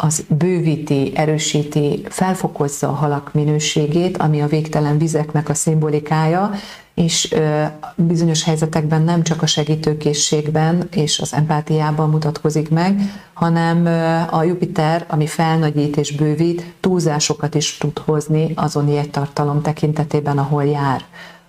az 0.00 0.24
bővíti, 0.28 1.12
erősíti, 1.14 2.06
felfokozza 2.08 2.88
a 2.88 2.92
halak 2.92 3.34
minőségét, 3.34 4.16
ami 4.16 4.40
a 4.40 4.46
végtelen 4.46 4.98
vizeknek 4.98 5.48
a 5.48 5.54
szimbolikája, 5.54 6.50
és 6.98 7.34
bizonyos 7.94 8.44
helyzetekben 8.44 9.02
nem 9.02 9.22
csak 9.22 9.42
a 9.42 9.46
segítőkészségben 9.46 10.88
és 10.90 11.18
az 11.18 11.32
empátiában 11.32 12.10
mutatkozik 12.10 12.70
meg, 12.70 13.00
hanem 13.32 13.86
a 14.30 14.42
Jupiter, 14.42 15.04
ami 15.08 15.26
felnagyít 15.26 15.96
és 15.96 16.14
bővít, 16.14 16.72
túlzásokat 16.80 17.54
is 17.54 17.76
tud 17.78 17.98
hozni 17.98 18.52
azon 18.54 18.88
jegytartalom 18.88 19.62
tekintetében, 19.62 20.38
ahol 20.38 20.64
jár. 20.64 21.04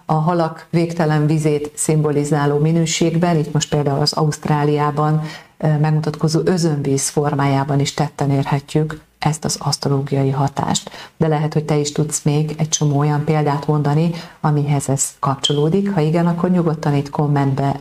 A 0.06 0.14
halak 0.14 0.68
végtelen 0.70 1.28
vizét 1.28 1.72
szimbolizáló 1.76 2.58
minőségben, 2.58 3.38
itt 3.38 3.54
most 3.54 3.70
például 3.70 4.02
az 4.02 4.14
Ausztráliában 4.14 5.22
megmutatkozó 5.58 6.40
özönvíz 6.46 7.10
formájában 7.10 7.80
is 7.80 7.94
tetten 7.94 8.32
érhetjük 8.32 9.02
ezt 9.20 9.46
az 9.46 9.58
asztrológiai 9.60 10.30
hatást. 10.30 10.90
De 11.18 11.28
lehet, 11.28 11.54
hogy 11.54 11.66
te 11.66 11.78
is 11.78 11.92
tudsz 11.92 12.24
még 12.24 12.56
egy 12.58 12.70
csomó 12.70 12.98
olyan 12.98 13.24
példát 13.24 13.68
mondani, 13.68 14.12
amihez 14.42 14.90
ez 14.90 15.10
kapcsolódik. 15.20 15.92
Ha 15.92 16.00
igen, 16.00 16.28
akkor 16.28 16.50
nyugodtan 16.50 16.96
itt 16.96 17.10
kommentbe 17.10 17.80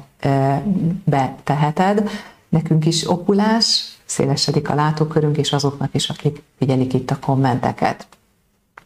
beteheted. 1.04 2.10
Nekünk 2.48 2.86
is 2.86 3.10
okulás, 3.10 3.96
szélesedik 4.04 4.68
a 4.70 4.74
látókörünk, 4.74 5.36
és 5.36 5.52
azoknak 5.52 5.94
is, 5.94 6.08
akik 6.08 6.42
figyelik 6.58 6.94
itt 6.94 7.10
a 7.10 7.18
kommenteket. 7.18 8.06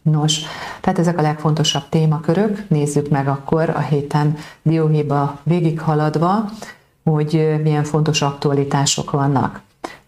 Nos, 0.01 0.39
tehát 0.81 0.99
ezek 0.99 1.17
a 1.17 1.21
legfontosabb 1.21 1.89
témakörök, 1.89 2.69
nézzük 2.69 3.09
meg 3.09 3.27
akkor 3.27 3.69
a 3.69 3.79
héten 3.79 4.37
dióhéjba 4.61 5.39
végighaladva, 5.43 6.49
hogy 7.03 7.59
milyen 7.63 7.83
fontos 7.83 8.21
aktualitások 8.21 9.11
vannak. 9.11 9.61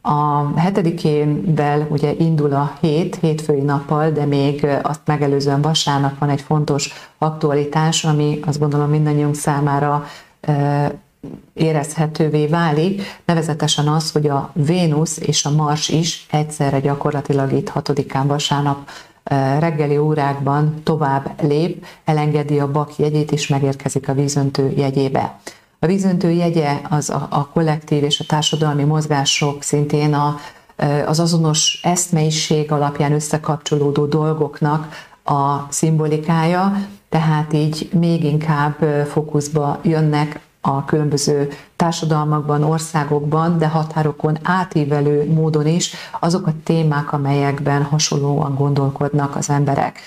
A 0.07 0.51
hetedikénvel 0.59 1.87
ugye 1.89 2.13
indul 2.17 2.53
a 2.53 2.77
hét, 2.81 3.15
hétfői 3.15 3.61
nappal, 3.61 4.09
de 4.11 4.25
még 4.25 4.67
azt 4.83 4.99
megelőzően 5.05 5.61
vasárnap 5.61 6.19
van 6.19 6.29
egy 6.29 6.41
fontos 6.41 6.93
aktualitás, 7.17 8.03
ami 8.03 8.39
azt 8.45 8.59
gondolom 8.59 8.89
mindannyiunk 8.89 9.35
számára 9.35 10.05
érezhetővé 11.53 12.47
válik, 12.47 13.01
nevezetesen 13.25 13.87
az, 13.87 14.11
hogy 14.11 14.27
a 14.27 14.51
Vénusz 14.53 15.17
és 15.17 15.45
a 15.45 15.51
Mars 15.51 15.89
is 15.89 16.27
egyszerre 16.31 16.79
gyakorlatilag 16.79 17.51
itt 17.51 17.69
hatodikán 17.69 18.27
vasárnap 18.27 18.89
reggeli 19.59 19.97
órákban 19.97 20.81
tovább 20.83 21.41
lép, 21.41 21.85
elengedi 22.03 22.59
a 22.59 22.71
bak 22.71 22.97
jegyét 22.97 23.31
és 23.31 23.47
megérkezik 23.47 24.09
a 24.09 24.13
vízöntő 24.13 24.73
jegyébe. 24.75 25.39
A 25.85 25.87
vízöntő 25.87 26.31
jegye 26.31 26.79
az 26.89 27.09
a, 27.09 27.27
a 27.29 27.47
kollektív 27.47 28.03
és 28.03 28.19
a 28.19 28.23
társadalmi 28.27 28.83
mozgások 28.83 29.63
szintén 29.63 30.13
a, 30.13 30.37
az 31.05 31.19
azonos 31.19 31.79
eszmeiség 31.83 32.71
alapján 32.71 33.11
összekapcsolódó 33.11 34.05
dolgoknak 34.05 34.87
a 35.23 35.57
szimbolikája, 35.69 36.77
tehát 37.09 37.53
így 37.53 37.89
még 37.93 38.23
inkább 38.23 38.75
fókuszba 39.07 39.79
jönnek 39.81 40.39
a 40.61 40.85
különböző 40.85 41.49
társadalmakban, 41.75 42.63
országokban, 42.63 43.57
de 43.57 43.67
határokon 43.67 44.37
átívelő 44.43 45.33
módon 45.33 45.67
is 45.67 45.93
azok 46.19 46.47
a 46.47 46.53
témák, 46.63 47.13
amelyekben 47.13 47.83
hasonlóan 47.83 48.55
gondolkodnak 48.55 49.35
az 49.35 49.49
emberek 49.49 49.99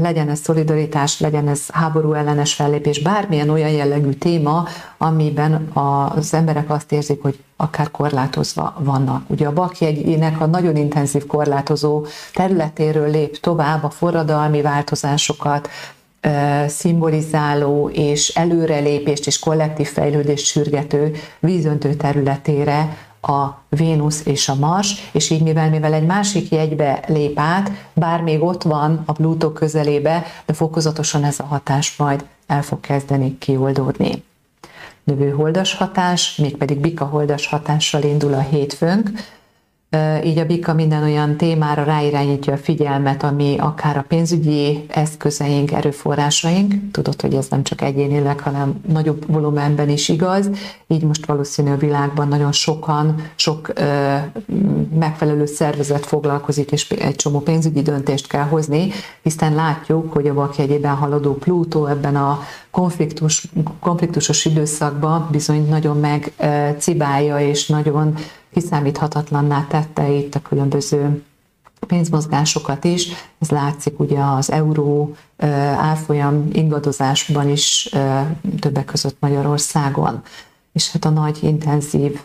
legyen 0.00 0.28
ez 0.28 0.38
szolidaritás, 0.38 1.20
legyen 1.20 1.48
ez 1.48 1.68
háború 1.68 2.12
ellenes 2.12 2.54
fellépés, 2.54 3.02
bármilyen 3.02 3.48
olyan 3.48 3.70
jellegű 3.70 4.10
téma, 4.10 4.64
amiben 4.98 5.70
az 5.74 6.34
emberek 6.34 6.70
azt 6.70 6.92
érzik, 6.92 7.22
hogy 7.22 7.38
akár 7.56 7.90
korlátozva 7.90 8.74
vannak. 8.78 9.24
Ugye 9.30 9.46
a 9.46 9.52
bakjegyének 9.52 10.40
a 10.40 10.46
nagyon 10.46 10.76
intenzív 10.76 11.26
korlátozó 11.26 12.06
területéről 12.32 13.10
lép 13.10 13.40
tovább 13.40 13.84
a 13.84 13.90
forradalmi 13.90 14.62
változásokat, 14.62 15.68
szimbolizáló 16.66 17.90
és 17.92 18.28
előrelépést 18.28 19.26
és 19.26 19.38
kollektív 19.38 19.88
fejlődést 19.88 20.46
sürgető 20.46 21.12
vízöntő 21.40 21.94
területére 21.94 22.96
a 23.22 23.60
Vénusz 23.68 24.26
és 24.26 24.48
a 24.48 24.54
Mars, 24.54 25.10
és 25.12 25.30
így 25.30 25.42
mivel, 25.42 25.70
mivel 25.70 25.92
egy 25.92 26.06
másik 26.06 26.50
jegybe 26.50 27.04
lép 27.06 27.38
át, 27.38 27.70
bár 27.92 28.20
még 28.20 28.42
ott 28.42 28.62
van 28.62 29.02
a 29.06 29.12
Plutó 29.12 29.50
közelébe, 29.50 30.24
de 30.46 30.52
fokozatosan 30.52 31.24
ez 31.24 31.40
a 31.40 31.44
hatás 31.44 31.96
majd 31.96 32.24
el 32.46 32.62
fog 32.62 32.80
kezdeni 32.80 33.38
kioldódni. 33.38 34.22
Növőholdas 35.04 35.74
hatás, 35.74 36.36
mégpedig 36.36 36.78
bikaholdas 36.78 37.46
hatással 37.46 38.02
indul 38.02 38.34
a 38.34 38.40
hétfőnk, 38.40 39.10
így 40.24 40.38
a 40.38 40.46
BIKA 40.46 40.74
minden 40.74 41.02
olyan 41.02 41.36
témára 41.36 41.84
ráirányítja 41.84 42.52
a 42.52 42.56
figyelmet, 42.56 43.22
ami 43.22 43.56
akár 43.58 43.96
a 43.96 44.04
pénzügyi 44.08 44.84
eszközeink, 44.88 45.72
erőforrásaink, 45.72 46.74
tudod, 46.90 47.20
hogy 47.20 47.34
ez 47.34 47.46
nem 47.48 47.62
csak 47.62 47.80
egyénileg, 47.80 48.40
hanem 48.40 48.80
nagyobb 48.88 49.32
volumenben 49.32 49.88
is 49.88 50.08
igaz, 50.08 50.50
így 50.86 51.02
most 51.02 51.26
valószínű 51.26 51.70
a 51.70 51.76
világban 51.76 52.28
nagyon 52.28 52.52
sokan, 52.52 53.14
sok 53.34 53.70
ö, 53.74 54.16
megfelelő 54.98 55.46
szervezet 55.46 56.06
foglalkozik, 56.06 56.72
és 56.72 56.90
egy 56.90 57.14
csomó 57.14 57.40
pénzügyi 57.40 57.82
döntést 57.82 58.26
kell 58.28 58.44
hozni, 58.44 58.90
hiszen 59.22 59.54
látjuk, 59.54 60.12
hogy 60.12 60.26
a 60.26 60.34
vakjegyében 60.34 60.94
haladó 60.94 61.34
Plutó 61.34 61.86
ebben 61.86 62.16
a 62.16 62.40
konfliktus, 62.70 63.48
konfliktusos 63.80 64.44
időszakban 64.44 65.28
bizony 65.30 65.68
nagyon 65.68 65.96
megcibálja, 65.96 67.38
és 67.38 67.66
nagyon 67.66 68.14
kiszámíthatatlanná 68.52 69.66
tette 69.68 70.10
itt 70.10 70.34
a 70.34 70.42
különböző 70.42 71.22
pénzmozgásokat 71.86 72.84
is. 72.84 73.08
Ez 73.38 73.50
látszik 73.50 74.00
ugye 74.00 74.20
az 74.20 74.50
euró 74.50 75.14
árfolyam 75.76 76.48
ingadozásban 76.52 77.48
is 77.48 77.94
többek 78.60 78.84
között 78.84 79.16
Magyarországon. 79.20 80.22
És 80.72 80.90
hát 80.92 81.04
a 81.04 81.10
nagy, 81.10 81.38
intenzív 81.42 82.20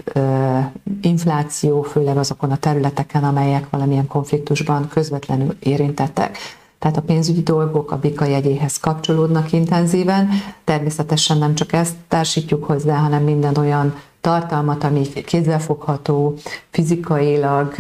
infláció, 1.02 1.82
főleg 1.82 2.18
azokon 2.18 2.52
a 2.52 2.58
területeken, 2.58 3.24
amelyek 3.24 3.70
valamilyen 3.70 4.08
konfliktusban 4.08 4.88
közvetlenül 4.88 5.56
érintettek. 5.60 6.38
Tehát 6.80 6.98
a 6.98 7.02
pénzügyi 7.02 7.42
dolgok 7.42 7.92
a 7.92 7.98
Bika 7.98 8.26
jegyéhez 8.26 8.78
kapcsolódnak 8.78 9.52
intenzíven. 9.52 10.30
Természetesen 10.64 11.38
nem 11.38 11.56
csak 11.56 11.74
ezt 11.74 11.96
társítjuk 12.08 12.64
hozzá, 12.64 12.98
hanem 12.98 13.24
minden 13.24 13.58
olyan 13.58 13.96
tartalmat, 14.28 14.84
ami 14.84 15.02
kézzelfogható, 15.26 16.34
fizikailag 16.70 17.76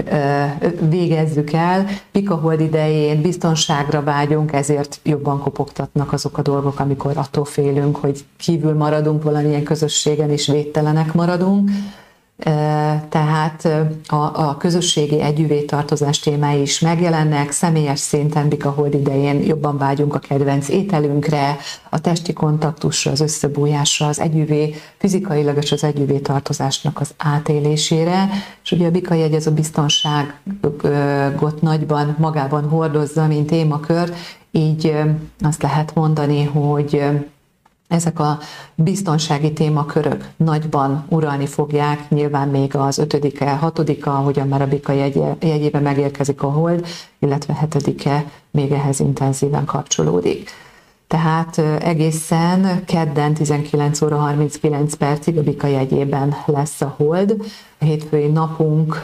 végezzük 0.89 1.51
el. 1.53 1.85
Pikahold 2.11 2.59
idején 2.59 3.21
biztonságra 3.21 4.03
vágyunk, 4.03 4.53
ezért 4.53 4.99
jobban 5.03 5.39
kopogtatnak 5.39 6.13
azok 6.13 6.37
a 6.37 6.41
dolgok, 6.41 6.79
amikor 6.79 7.17
attól 7.17 7.45
félünk, 7.45 7.95
hogy 7.95 8.25
kívül 8.37 8.73
maradunk 8.73 9.23
valamilyen 9.23 9.63
közösségen, 9.63 10.29
és 10.29 10.47
védtelenek 10.47 11.13
maradunk 11.13 11.69
tehát 13.09 13.67
a, 14.07 14.15
a 14.15 14.57
közösségi 14.57 15.21
együvé 15.21 15.61
tartozás 15.61 16.19
témái 16.19 16.61
is 16.61 16.79
megjelennek, 16.79 17.51
személyes 17.51 17.99
szinten 17.99 18.49
Bika 18.49 18.69
Hold 18.69 18.93
idején 18.93 19.43
jobban 19.43 19.77
vágyunk 19.77 20.15
a 20.15 20.19
kedvenc 20.19 20.69
ételünkre, 20.69 21.57
a 21.89 22.01
testi 22.01 22.33
kontaktusra, 22.33 23.11
az 23.11 23.19
összebújásra, 23.19 24.07
az 24.07 24.19
együvé, 24.19 24.75
fizikailag 24.97 25.57
és 25.57 25.71
az 25.71 25.83
együvé 25.83 26.17
tartozásnak 26.17 26.99
az 26.99 27.13
átélésére, 27.17 28.29
és 28.63 28.71
ugye 28.71 28.87
a 28.87 28.91
Bika 28.91 29.13
jegy 29.13 29.33
ez 29.33 29.47
a 29.47 29.51
biztonságot 29.51 31.61
nagyban 31.61 32.15
magában 32.19 32.69
hordozza, 32.69 33.27
mint 33.27 33.47
témakör, 33.47 34.13
így 34.51 34.93
azt 35.41 35.61
lehet 35.61 35.95
mondani, 35.95 36.43
hogy 36.43 37.03
ezek 37.87 38.19
a 38.19 38.39
biztonsági 38.75 39.53
témakörök 39.53 40.29
nagyban 40.37 41.05
uralni 41.09 41.45
fogják, 41.45 42.09
nyilván 42.09 42.47
még 42.49 42.75
az 42.75 42.97
ötödike, 42.97 43.51
hatodika, 43.51 44.17
ahogyan 44.17 44.47
már 44.47 44.61
a 44.61 44.67
Bika 44.67 44.91
jegyébe 45.39 45.79
megérkezik 45.79 46.43
a 46.43 46.51
hold, 46.51 46.87
illetve 47.19 47.53
hetedike 47.53 48.25
még 48.51 48.71
ehhez 48.71 48.99
intenzíven 48.99 49.65
kapcsolódik. 49.65 50.49
Tehát 51.07 51.57
egészen 51.81 52.83
kedden 52.85 53.33
19 53.33 54.01
óra 54.01 54.17
39 54.17 54.93
percig 54.93 55.37
a 55.37 55.43
Bika 55.43 55.67
jegyében 55.67 56.35
lesz 56.45 56.81
a 56.81 56.93
hold. 56.97 57.35
A 57.79 57.83
hétfői 57.83 58.27
napunk 58.27 59.01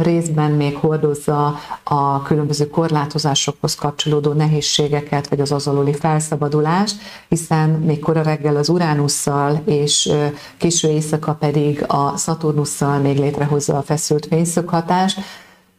részben 0.00 0.50
még 0.50 0.76
hordozza 0.76 1.54
a 1.82 2.22
különböző 2.22 2.68
korlátozásokhoz 2.68 3.74
kapcsolódó 3.74 4.32
nehézségeket, 4.32 5.28
vagy 5.28 5.40
az 5.40 5.52
azalóli 5.52 5.94
felszabadulást, 5.94 6.96
hiszen 7.28 7.70
még 7.70 7.98
kora 7.98 8.22
reggel 8.22 8.56
az 8.56 8.68
Uránusszal, 8.68 9.62
és 9.64 10.12
késő 10.56 10.88
éjszaka 10.88 11.34
pedig 11.34 11.84
a 11.86 12.16
Szaturnusszal 12.16 12.98
még 12.98 13.18
létrehozza 13.18 13.76
a 13.76 13.82
feszült 13.82 14.26
fényszöghatást, 14.26 15.20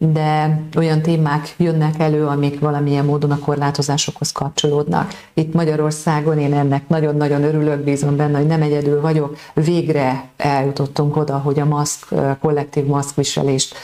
de 0.04 0.62
olyan 0.78 1.02
témák 1.02 1.54
jönnek 1.58 2.00
elő, 2.00 2.26
amik 2.26 2.60
valamilyen 2.60 3.06
módon 3.06 3.32
a 3.32 3.40
korlátozásokhoz 3.40 4.32
kapcsolódnak. 4.32 5.14
Itt 5.34 5.54
Magyarországon 5.54 6.40
én 6.40 6.54
ennek 6.54 6.88
nagyon-nagyon 6.88 7.44
örülök, 7.44 7.84
bízom 7.84 8.16
benne, 8.16 8.38
hogy 8.38 8.48
nem 8.48 8.62
egyedül 8.62 9.02
vagyok. 9.02 9.38
Végre 9.54 10.30
eljutottunk 10.38 11.18
oda, 11.18 11.38
hogy 11.38 11.60
a 11.60 11.66
maszk, 11.66 12.08
kollektív 12.40 12.86
maszkviselést 12.86 13.76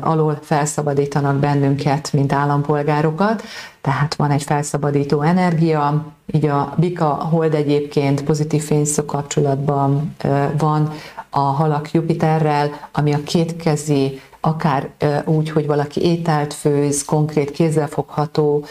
alól 0.00 0.38
felszabadítanak 0.42 1.36
bennünket, 1.36 2.12
mint 2.12 2.32
állampolgárokat, 2.32 3.42
tehát 3.80 4.14
van 4.14 4.30
egy 4.30 4.42
felszabadító 4.42 5.20
energia, 5.20 6.04
így 6.32 6.46
a 6.46 6.74
Bika 6.76 7.06
hold 7.06 7.54
egyébként 7.54 8.24
pozitív 8.24 8.62
fényszó 8.62 9.04
kapcsolatban 9.04 10.14
van 10.58 10.92
a 11.30 11.40
halak 11.40 11.92
Jupiterrel, 11.92 12.70
ami 12.92 13.12
a 13.12 13.22
kétkezi 13.22 14.20
akár 14.44 14.90
úgy, 15.24 15.50
hogy 15.50 15.66
valaki 15.66 16.02
ételt 16.02 16.54
főz, 16.54 17.04
konkrét 17.04 17.50
kézzelfogható 17.50 18.64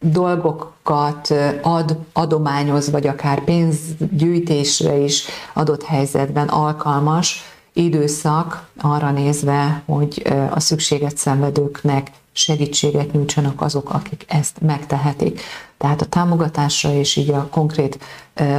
dolgokat 0.00 1.34
ad, 1.62 1.98
adományoz, 2.12 2.90
vagy 2.90 3.06
akár 3.06 3.44
pénzgyűjtésre 3.44 4.96
is 4.96 5.24
adott 5.52 5.82
helyzetben 5.82 6.48
alkalmas 6.48 7.42
időszak 7.72 8.68
arra 8.80 9.10
nézve, 9.10 9.82
hogy 9.86 10.22
a 10.50 10.60
szükséget 10.60 11.16
szenvedőknek 11.16 12.10
segítséget 12.32 13.12
nyújtsanak 13.12 13.60
azok, 13.60 13.90
akik 13.90 14.24
ezt 14.28 14.60
megtehetik. 14.60 15.40
Tehát 15.76 16.00
a 16.00 16.06
támogatásra 16.06 16.92
és 16.92 17.16
így 17.16 17.30
a 17.30 17.48
konkrét 17.50 17.98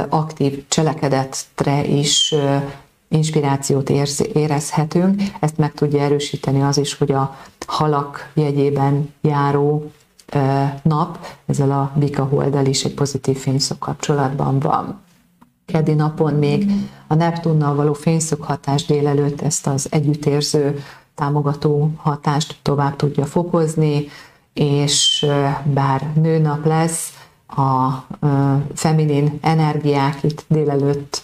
aktív 0.08 0.64
cselekedetre 0.68 1.84
is 1.84 2.34
inspirációt 3.10 3.90
érezhetünk. 4.32 5.22
Ezt 5.40 5.58
meg 5.58 5.72
tudja 5.72 6.00
erősíteni 6.00 6.62
az 6.62 6.78
is, 6.78 6.94
hogy 6.94 7.12
a 7.12 7.36
halak 7.66 8.30
jegyében 8.34 9.14
járó 9.20 9.90
nap 10.82 11.26
ezzel 11.46 11.70
a 11.70 11.92
Bika 11.94 12.24
holdal 12.24 12.66
is 12.66 12.84
egy 12.84 12.94
pozitív 12.94 13.36
fényszok 13.36 13.78
kapcsolatban 13.78 14.58
van. 14.58 15.00
keddi 15.66 15.94
napon 15.94 16.34
még 16.34 16.70
a 17.06 17.14
Neptunnal 17.14 17.74
való 17.74 17.92
fényszöghatás 17.92 18.86
délelőtt 18.86 19.40
ezt 19.40 19.66
az 19.66 19.86
együttérző 19.90 20.82
támogató 21.14 21.90
hatást 21.96 22.56
tovább 22.62 22.96
tudja 22.96 23.24
fokozni, 23.24 24.06
és 24.52 25.26
bár 25.64 26.12
nőnap 26.14 26.64
lesz, 26.64 27.14
a 27.56 27.90
feminin 28.74 29.38
energiák 29.40 30.22
itt 30.22 30.44
délelőtt 30.48 31.22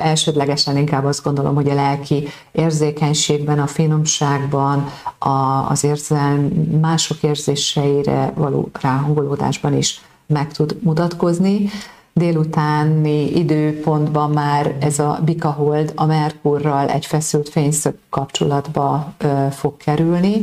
elsődlegesen 0.00 0.76
inkább 0.76 1.04
azt 1.04 1.22
gondolom, 1.22 1.54
hogy 1.54 1.68
a 1.68 1.74
lelki 1.74 2.28
érzékenységben, 2.52 3.58
a 3.58 3.66
finomságban, 3.66 4.88
a, 5.18 5.28
az 5.68 5.84
érzelm 5.84 6.40
mások 6.80 7.22
érzéseire 7.22 8.32
való 8.34 8.68
ráhangolódásban 8.80 9.76
is 9.76 10.00
meg 10.26 10.52
tud 10.52 10.76
mutatkozni. 10.82 11.70
Délutáni 12.14 13.36
időpontban 13.38 14.30
már 14.30 14.76
ez 14.80 14.98
a 14.98 15.20
bikahold 15.24 15.92
a 15.94 16.06
Merkurral 16.06 16.88
egy 16.88 17.06
feszült 17.06 17.48
fényszög 17.48 17.94
kapcsolatba 18.10 19.12
ö, 19.18 19.46
fog 19.50 19.76
kerülni, 19.76 20.42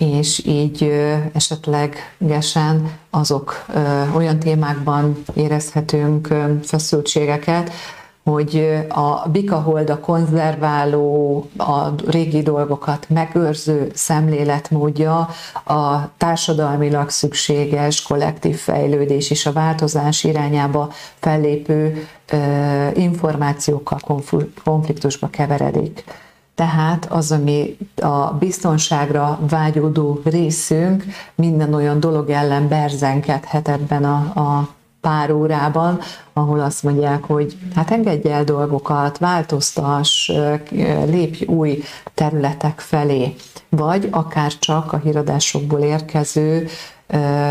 és 0.00 0.46
így 0.46 0.92
esetlegesen 1.32 2.90
azok 3.10 3.66
olyan 4.14 4.38
témákban 4.38 5.22
érezhetünk 5.34 6.28
feszültségeket, 6.62 7.70
hogy 8.30 8.84
a 8.88 9.28
bikahold, 9.28 9.90
a 9.90 10.00
konzerváló, 10.00 11.48
a 11.56 11.88
régi 12.06 12.42
dolgokat 12.42 13.06
megőrző 13.08 13.90
szemléletmódja 13.94 15.28
a 15.64 16.16
társadalmilag 16.16 17.08
szükséges 17.10 18.02
kollektív 18.02 18.56
fejlődés 18.56 19.30
és 19.30 19.46
a 19.46 19.52
változás 19.52 20.24
irányába 20.24 20.92
fellépő 21.18 22.08
információkkal 22.94 23.98
konfliktusba 24.64 25.28
keveredik. 25.28 26.04
Tehát 26.56 27.06
az, 27.10 27.32
ami 27.32 27.76
a 27.96 28.32
biztonságra 28.32 29.38
vágyódó 29.48 30.20
részünk 30.24 31.04
minden 31.34 31.74
olyan 31.74 32.00
dolog 32.00 32.30
ellen 32.30 32.68
berzenkedhet 32.68 33.68
ebben 33.68 34.04
a, 34.04 34.16
a 34.40 34.68
pár 35.00 35.30
órában, 35.30 36.00
ahol 36.32 36.60
azt 36.60 36.82
mondják, 36.82 37.24
hogy 37.24 37.56
hát 37.74 37.90
engedj 37.90 38.28
el 38.28 38.44
dolgokat, 38.44 39.18
változtass, 39.18 40.32
lépj 41.06 41.44
új 41.44 41.82
területek 42.14 42.80
felé, 42.80 43.34
vagy 43.68 44.08
akár 44.10 44.58
csak 44.58 44.92
a 44.92 44.96
híradásokból 44.96 45.80
érkező 45.80 46.68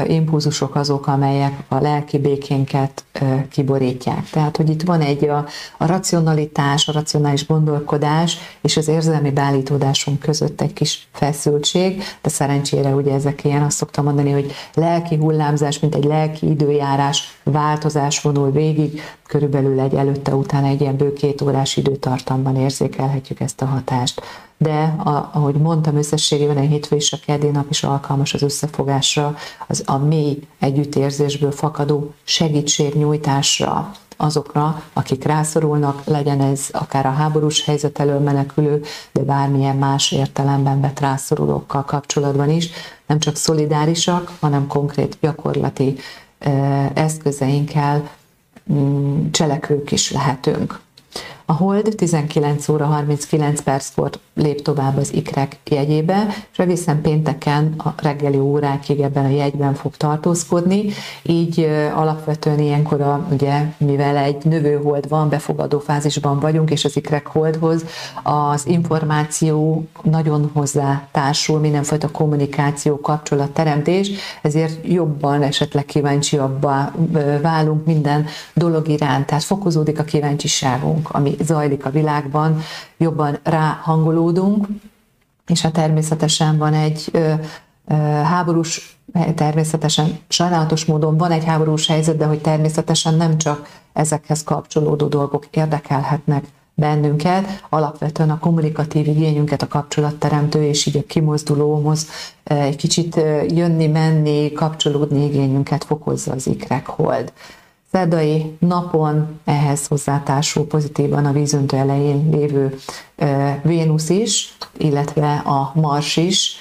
impulzusok 0.08 0.76
azok, 0.76 1.08
amelyek 1.08 1.54
a 1.68 1.80
lelki 1.80 2.18
békénket 2.18 3.06
kiborítják. 3.50 4.30
Tehát, 4.30 4.58
hogy 4.58 4.70
itt 4.70 4.82
van 4.82 5.02
egy 5.02 5.30
a, 5.30 5.46
a 5.78 5.86
racionalitás, 5.86 6.88
a 6.88 6.92
racionális 6.92 7.48
gondolkodás 7.48 8.38
és 8.62 8.78
az 8.78 8.88
érzelmi 8.88 9.32
beállítódásunk 9.32 10.20
között 10.20 10.62
egy 10.62 10.74
kis 10.74 11.08
feszültség, 11.12 12.04
de 12.22 12.30
szerencsére 12.30 12.90
ugye 12.90 13.14
ezek 13.14 13.44
ilyen, 13.44 13.62
azt 13.62 13.78
szoktam 13.78 14.04
mondani, 14.04 14.32
hogy 14.32 14.52
lelki 14.74 15.16
hullámzás, 15.16 15.80
mint 15.80 15.96
egy 15.96 16.04
lelki 16.04 16.50
időjárás, 16.50 17.38
változás 17.44 18.22
vonul 18.22 18.52
végig, 18.52 19.02
körülbelül 19.28 19.80
egy 19.80 19.94
előtte-utána 19.94 20.68
egy 20.68 20.82
ilyen 20.82 20.96
bő 20.96 21.14
két 21.14 21.42
órás 21.42 21.78
időtartamban 21.78 22.56
érzékelhetjük 22.56 23.40
ezt 23.40 23.62
a 23.62 23.66
hatást 23.66 24.22
de 24.58 24.96
a, 25.04 25.30
ahogy 25.34 25.56
mondtam, 25.56 25.98
összességében 25.98 26.58
a 26.58 26.60
hétfő 26.60 26.96
és 26.96 27.14
a 27.14 27.18
keddi 27.26 27.48
nap 27.48 27.66
is 27.70 27.84
alkalmas 27.84 28.34
az 28.34 28.42
összefogásra, 28.42 29.36
az 29.68 29.84
a 29.86 29.98
mély 29.98 30.40
együttérzésből 30.60 31.52
fakadó 31.52 32.14
segítségnyújtásra 32.24 33.92
azokra, 34.18 34.84
akik 34.94 35.24
rászorulnak, 35.24 36.04
legyen 36.06 36.42
ez 36.42 36.68
akár 36.72 37.06
a 37.06 37.12
háborús 37.12 37.66
helyzet 37.66 38.00
elől 38.00 38.20
menekülő, 38.20 38.84
de 39.12 39.22
bármilyen 39.22 39.76
más 39.76 40.12
értelemben 40.12 40.82
vett 40.82 41.00
rászorulókkal 41.00 41.84
kapcsolatban 41.84 42.50
is, 42.50 42.70
nem 43.06 43.20
csak 43.20 43.36
szolidárisak, 43.36 44.32
hanem 44.40 44.68
konkrét 44.68 45.18
gyakorlati 45.22 45.98
eszközeinkkel 46.94 48.10
mm, 48.74 49.30
cselekvők 49.32 49.92
is 49.92 50.12
lehetünk. 50.12 50.80
A 51.46 51.54
hold 51.54 51.94
19 51.96 52.70
óra 52.70 52.86
39 52.86 53.62
perckor 53.62 54.10
lép 54.36 54.62
tovább 54.62 54.98
az 54.98 55.14
ikrek 55.14 55.58
jegyébe, 55.64 56.28
és 56.52 56.60
egészen 56.60 57.02
pénteken 57.02 57.74
a 57.78 57.90
reggeli 58.02 58.38
órákig 58.38 59.00
ebben 59.00 59.26
a 59.26 59.30
jegyben 59.30 59.74
fog 59.74 59.98
tartózkodni, 59.98 60.86
így 61.24 61.68
alapvetően 61.96 62.60
ilyenkor, 62.60 63.02
a, 63.02 63.28
ugye, 63.32 63.62
mivel 63.78 64.18
egy 64.18 64.46
növőhold 64.46 65.10
van, 65.10 65.30
befogadó 65.30 65.80
fázisban 65.80 66.40
vagyunk, 66.40 66.72
és 66.72 66.86
az 66.86 66.96
ikrek 66.96 67.28
holdhoz 67.28 67.86
az 68.24 68.68
információ 68.68 69.88
nagyon 70.04 70.50
hozzá 70.54 71.08
társul, 71.12 71.60
mindenfajta 71.60 72.12
kommunikáció, 72.12 73.00
kapcsolatteremtés, 73.00 74.12
ezért 74.42 74.88
jobban 74.88 75.42
esetleg 75.42 75.86
kíváncsiabbá 75.86 76.92
válunk 77.42 77.86
minden 77.86 78.26
dolog 78.54 78.88
iránt, 78.88 79.26
tehát 79.26 79.44
fokozódik 79.44 80.00
a 80.00 80.04
kíváncsiságunk, 80.04 81.10
ami 81.12 81.36
zajlik 81.42 81.86
a 81.86 81.90
világban, 81.90 82.62
jobban 82.98 83.40
ráhangolódunk, 83.44 84.68
és 85.48 85.62
hát 85.62 85.74
természetesen 85.74 86.58
van 86.58 86.74
egy 86.74 87.10
ö, 87.12 87.34
ö, 87.88 87.94
háborús, 88.04 88.98
természetesen 89.36 90.20
sajnálatos 90.28 90.86
módon 90.86 91.18
van 91.18 91.32
egy 91.32 91.46
háborús 91.46 91.88
helyzet, 91.88 92.18
de 92.18 92.26
hogy 92.26 92.42
természetesen 92.42 93.14
nem 93.14 93.38
csak 93.38 93.70
ezekhez 93.94 94.44
kapcsolódó 94.44 95.08
dolgok 95.08 95.46
érdekelhetnek 95.52 96.46
bennünket, 96.74 97.64
alapvetően 97.70 98.30
a 98.30 98.40
kommunikatív 98.40 99.08
igényünket, 99.08 99.62
a 99.62 99.68
kapcsolatteremtő 99.68 100.64
és 100.64 100.86
így 100.86 100.98
a 100.98 101.06
kimozdulóhoz 101.08 102.08
egy 102.44 102.76
kicsit 102.76 103.16
jönni, 103.48 103.88
menni, 103.88 104.52
kapcsolódni 104.52 105.26
igényünket 105.26 105.84
fokozza 105.84 106.32
az 106.32 106.48
ikrek 106.48 106.88
hold 106.88 107.34
szerdai 107.96 108.58
napon 108.60 109.40
ehhez 109.46 109.88
hozzátársul 109.88 110.68
pozitívan 110.68 111.26
a 111.26 111.32
vízöntő 111.32 111.78
elején 111.78 112.30
lévő 112.32 112.76
Vénusz 113.64 114.10
is, 114.10 114.58
illetve 114.78 115.36
a 115.36 115.72
Mars 115.76 116.18
is, 116.18 116.56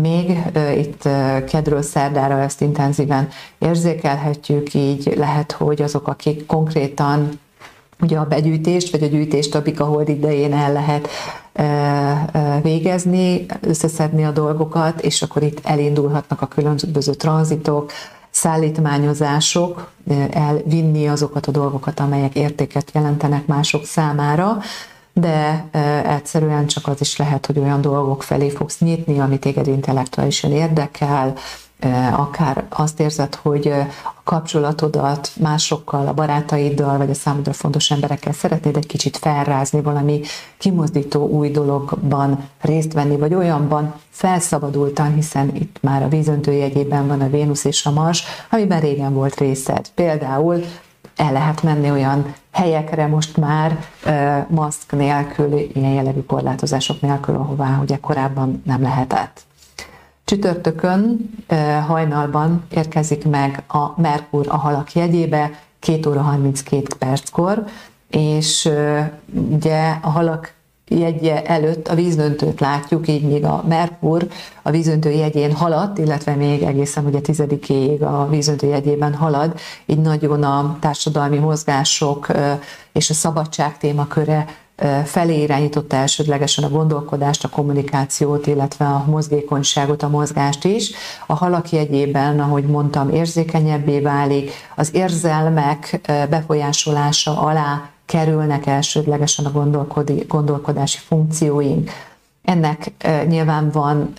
még 0.00 0.38
itt 0.76 1.02
kedről 1.46 1.82
szerdára 1.82 2.40
ezt 2.40 2.60
intenzíven 2.60 3.28
érzékelhetjük, 3.58 4.74
így 4.74 5.14
lehet, 5.16 5.52
hogy 5.52 5.82
azok, 5.82 6.08
akik 6.08 6.46
konkrétan 6.46 7.40
ugye 8.00 8.18
a 8.18 8.24
begyűjtést, 8.24 8.90
vagy 8.90 9.02
a 9.02 9.06
gyűjtést 9.06 9.54
a 9.54 9.62
Bikahold 9.62 10.08
idején 10.08 10.52
el 10.52 10.72
lehet 10.72 11.08
végezni, 12.62 13.46
összeszedni 13.60 14.24
a 14.24 14.30
dolgokat, 14.30 15.00
és 15.00 15.22
akkor 15.22 15.42
itt 15.42 15.60
elindulhatnak 15.62 16.42
a 16.42 16.46
különböző 16.46 17.14
tranzitok, 17.14 17.92
szállítmányozások, 18.36 19.90
elvinni 20.30 21.08
azokat 21.08 21.46
a 21.46 21.50
dolgokat, 21.50 22.00
amelyek 22.00 22.34
értéket 22.34 22.90
jelentenek 22.94 23.46
mások 23.46 23.84
számára, 23.84 24.58
de 25.12 25.64
egyszerűen 26.06 26.66
csak 26.66 26.86
az 26.86 27.00
is 27.00 27.16
lehet, 27.16 27.46
hogy 27.46 27.58
olyan 27.58 27.80
dolgok 27.80 28.22
felé 28.22 28.50
fogsz 28.50 28.78
nyitni, 28.78 29.18
ami 29.18 29.38
téged 29.38 29.66
intellektuálisan 29.66 30.52
érdekel, 30.52 31.32
akár 32.12 32.64
azt 32.68 33.00
érzed, 33.00 33.34
hogy 33.34 33.68
a 34.04 34.20
kapcsolatodat 34.24 35.30
másokkal, 35.40 36.06
a 36.06 36.14
barátaiddal, 36.14 36.96
vagy 36.96 37.10
a 37.10 37.14
számodra 37.14 37.52
fontos 37.52 37.90
emberekkel 37.90 38.32
szeretnéd 38.32 38.76
egy 38.76 38.86
kicsit 38.86 39.16
felrázni, 39.16 39.80
valami 39.80 40.20
kimozdító 40.58 41.28
új 41.28 41.50
dologban 41.50 42.48
részt 42.60 42.92
venni, 42.92 43.16
vagy 43.16 43.34
olyanban 43.34 43.94
felszabadultan, 44.10 45.14
hiszen 45.14 45.54
itt 45.54 45.76
már 45.80 46.02
a 46.02 46.08
vízöntő 46.08 46.52
jegyében 46.52 47.06
van 47.06 47.20
a 47.20 47.30
Vénusz 47.30 47.64
és 47.64 47.86
a 47.86 47.90
Mars, 47.90 48.24
amiben 48.50 48.80
régen 48.80 49.14
volt 49.14 49.34
részed. 49.34 49.88
Például 49.94 50.64
el 51.16 51.32
lehet 51.32 51.62
menni 51.62 51.90
olyan 51.90 52.34
helyekre 52.52 53.06
most 53.06 53.36
már 53.36 53.78
maszk 54.48 54.92
nélkül, 54.92 55.58
ilyen 55.74 55.92
jellegű 55.92 56.20
korlátozások 56.20 57.00
nélkül, 57.00 57.34
ahová 57.34 57.78
ugye 57.82 57.98
korábban 57.98 58.62
nem 58.64 58.82
lehetett. 58.82 59.45
Csütörtökön 60.26 61.30
hajnalban 61.86 62.64
érkezik 62.70 63.26
meg 63.28 63.62
a 63.68 64.00
Merkur 64.00 64.46
a 64.48 64.56
halak 64.56 64.92
jegyébe, 64.92 65.50
2 65.78 66.10
óra 66.10 66.20
32 66.20 66.82
perckor, 66.98 67.64
és 68.10 68.70
ugye 69.50 69.96
a 70.02 70.08
halak 70.10 70.52
jegye 70.88 71.44
előtt 71.44 71.88
a 71.88 71.94
vízöntőt 71.94 72.60
látjuk, 72.60 73.08
így 73.08 73.22
még 73.22 73.44
a 73.44 73.64
Merkur 73.68 74.28
a 74.62 74.70
vízöntő 74.70 75.10
jegyén 75.10 75.52
halad, 75.52 75.98
illetve 75.98 76.34
még 76.34 76.62
egészen 76.62 77.04
ugye 77.04 77.20
tizedikéig 77.20 78.02
a 78.02 78.28
vízöntő 78.28 78.66
jegyében 78.66 79.14
halad, 79.14 79.58
így 79.86 80.00
nagyon 80.00 80.42
a 80.42 80.76
társadalmi 80.80 81.38
mozgások 81.38 82.26
és 82.92 83.10
a 83.10 83.14
szabadság 83.14 83.78
témaköre 83.78 84.46
felé 85.04 85.42
irányította 85.42 85.96
elsődlegesen 85.96 86.64
a 86.64 86.68
gondolkodást, 86.68 87.44
a 87.44 87.48
kommunikációt, 87.48 88.46
illetve 88.46 88.84
a 88.84 89.04
mozgékonyságot, 89.06 90.02
a 90.02 90.08
mozgást 90.08 90.64
is. 90.64 90.90
A 91.26 91.34
halak 91.34 91.70
jegyében, 91.70 92.40
ahogy 92.40 92.64
mondtam, 92.64 93.10
érzékenyebbé 93.10 94.00
válik, 94.00 94.50
az 94.76 94.94
érzelmek 94.94 96.00
befolyásolása 96.30 97.40
alá 97.40 97.90
kerülnek 98.06 98.66
elsődlegesen 98.66 99.44
a 99.44 99.68
gondolkodási 100.28 100.98
funkcióink. 100.98 101.90
Ennek 102.44 102.92
nyilván 103.28 103.70
van 103.70 104.12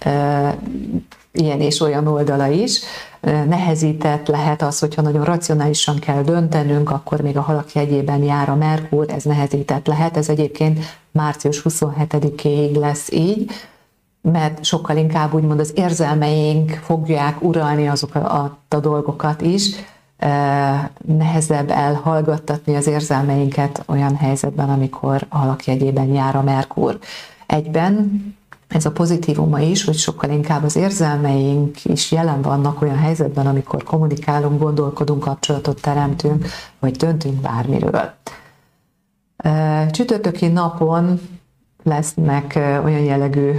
ilyen 1.38 1.62
és 1.62 1.80
olyan 1.80 2.08
oldala 2.08 2.48
is. 2.48 2.80
Nehezített 3.22 4.28
lehet 4.28 4.62
az, 4.62 4.80
hogyha 4.80 5.02
nagyon 5.02 5.24
racionálisan 5.24 6.00
kell 6.00 6.22
döntenünk, 6.22 6.92
akkor 6.92 7.22
még 7.22 7.38
a 7.38 7.42
halak 7.42 7.74
jegyében 7.74 8.24
jár 8.24 8.50
a 8.50 8.56
Merkur, 8.56 9.06
ez 9.10 9.24
nehezített 9.24 9.88
lehet. 9.88 10.18
Ez 10.18 10.30
egyébként 10.30 10.80
március 11.12 11.62
27-éig 11.70 12.80
lesz 12.80 13.12
így, 13.12 13.52
mert 14.22 14.64
sokkal 14.64 14.98
inkább 14.98 15.34
úgymond 15.34 15.60
az 15.60 15.72
érzelmeink 15.76 16.72
fogják 16.72 17.42
uralni 17.42 17.88
azokat 17.88 18.24
a, 18.24 18.58
dolgokat 18.80 19.42
is, 19.42 19.70
nehezebb 21.06 21.70
elhallgattatni 21.70 22.76
az 22.76 22.88
érzelmeinket 22.88 23.84
olyan 23.86 24.16
helyzetben, 24.16 24.70
amikor 24.70 25.26
a 25.30 25.38
halakjegyében 25.38 26.08
jár 26.08 26.36
a 26.36 26.42
Merkur. 26.42 27.00
Egyben 27.46 28.26
ez 28.68 28.86
a 28.86 28.92
pozitívuma 28.92 29.60
is, 29.60 29.84
hogy 29.84 29.96
sokkal 29.96 30.30
inkább 30.30 30.64
az 30.64 30.76
érzelmeink 30.76 31.86
is 31.86 32.12
jelen 32.12 32.42
vannak 32.42 32.82
olyan 32.82 32.98
helyzetben, 32.98 33.48
amikor 33.48 33.84
kommunikálunk, 33.84 34.62
gondolkodunk, 34.62 35.20
kapcsolatot 35.20 35.82
teremtünk, 35.82 36.46
vagy 36.80 36.96
döntünk 36.96 37.42
bármiről. 37.42 38.12
Csütörtöki 39.92 40.48
napon 40.48 41.20
lesznek 41.84 42.54
olyan 42.84 43.04
jellegű 43.04 43.52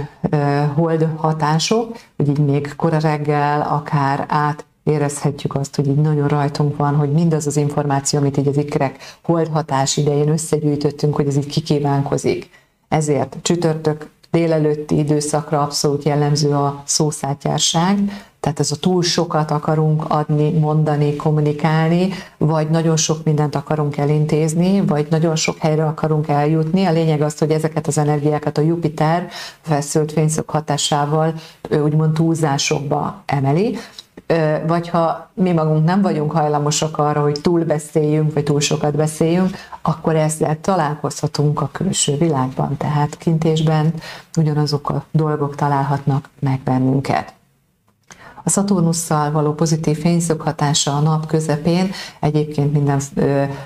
hold 0.75 1.07
hatások, 1.15 1.97
hogy 2.17 2.29
így 2.29 2.39
még 2.39 2.75
kora 2.75 2.99
reggel, 2.99 3.61
akár 3.61 4.25
át 4.27 4.65
érezhetjük 4.83 5.55
azt, 5.55 5.75
hogy 5.75 5.87
így 5.87 6.01
nagyon 6.01 6.27
rajtunk 6.27 6.77
van, 6.77 6.95
hogy 6.95 7.11
mindaz 7.11 7.47
az 7.47 7.57
információ, 7.57 8.19
amit 8.19 8.37
így 8.37 8.47
az 8.47 8.57
ikrek 8.57 9.17
holdhatás 9.23 9.97
idején 9.97 10.29
összegyűjtöttünk, 10.29 11.15
hogy 11.15 11.27
ez 11.27 11.37
így 11.37 11.47
kikívánkozik. 11.47 12.49
Ezért 12.87 13.37
csütörtök 13.41 14.09
délelőtti 14.31 14.97
időszakra 14.97 15.61
abszolút 15.61 16.03
jellemző 16.03 16.49
a 16.49 16.83
szószátjárság, 16.85 17.97
tehát 18.39 18.59
ez 18.59 18.71
a 18.71 18.75
túl 18.75 19.03
sokat 19.03 19.51
akarunk 19.51 20.03
adni, 20.07 20.51
mondani, 20.51 21.15
kommunikálni, 21.15 22.09
vagy 22.37 22.69
nagyon 22.69 22.97
sok 22.97 23.23
mindent 23.23 23.55
akarunk 23.55 23.97
elintézni, 23.97 24.81
vagy 24.85 25.07
nagyon 25.09 25.35
sok 25.35 25.57
helyre 25.57 25.85
akarunk 25.85 26.27
eljutni. 26.27 26.85
A 26.85 26.91
lényeg 26.91 27.21
az, 27.21 27.37
hogy 27.37 27.51
ezeket 27.51 27.87
az 27.87 27.97
energiákat 27.97 28.57
a 28.57 28.61
Jupiter 28.61 29.27
feszült 29.61 30.11
fényszög 30.11 30.49
hatásával 30.49 31.33
úgymond 31.69 32.13
túlzásokba 32.13 33.23
emeli 33.25 33.77
vagy 34.67 34.89
ha 34.89 35.29
mi 35.33 35.51
magunk 35.51 35.85
nem 35.85 36.01
vagyunk 36.01 36.31
hajlamosak 36.31 36.97
arra, 36.97 37.21
hogy 37.21 37.39
túl 37.41 37.63
beszéljünk, 37.63 38.33
vagy 38.33 38.43
túl 38.43 38.59
sokat 38.59 38.95
beszéljünk, 38.95 39.49
akkor 39.81 40.15
ezzel 40.15 40.59
találkozhatunk 40.61 41.61
a 41.61 41.69
külső 41.71 42.17
világban, 42.17 42.77
tehát 42.77 43.17
kintésben 43.17 43.93
ugyanazok 44.37 44.89
a 44.89 45.05
dolgok 45.11 45.55
találhatnak 45.55 46.29
meg 46.39 46.59
bennünket. 46.63 47.33
A 48.43 48.49
Szaturnusszal 48.49 49.31
való 49.31 49.53
pozitív 49.53 49.99
fényszög 49.99 50.41
hatása 50.41 50.95
a 50.95 50.99
nap 50.99 51.25
közepén 51.25 51.91
egyébként 52.19 52.73
minden 52.73 53.01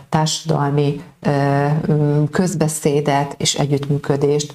társadalmi 0.09 1.01
közbeszédet 2.31 3.35
és 3.37 3.55
együttműködést 3.55 4.53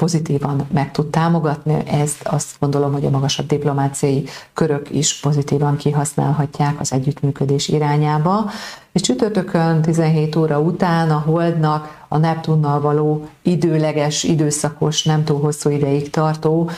pozitívan 0.00 0.66
meg 0.72 0.90
tud 0.90 1.06
támogatni. 1.06 1.82
Ezt 1.86 2.22
azt 2.22 2.56
gondolom, 2.60 2.92
hogy 2.92 3.04
a 3.04 3.10
magasabb 3.10 3.46
diplomáciai 3.46 4.24
körök 4.54 4.90
is 4.90 5.20
pozitívan 5.20 5.76
kihasználhatják 5.76 6.80
az 6.80 6.92
együttműködés 6.92 7.68
irányába. 7.68 8.50
És 8.92 9.00
csütörtökön 9.00 9.82
17 9.82 10.36
óra 10.36 10.60
után 10.60 11.10
a 11.10 11.22
Holdnak 11.26 12.04
a 12.08 12.18
Neptunnal 12.18 12.80
való 12.80 13.28
időleges, 13.42 14.24
időszakos, 14.24 15.04
nem 15.04 15.24
túl 15.24 15.40
hosszú 15.40 15.70
ideig 15.70 16.10
tartó 16.10 16.70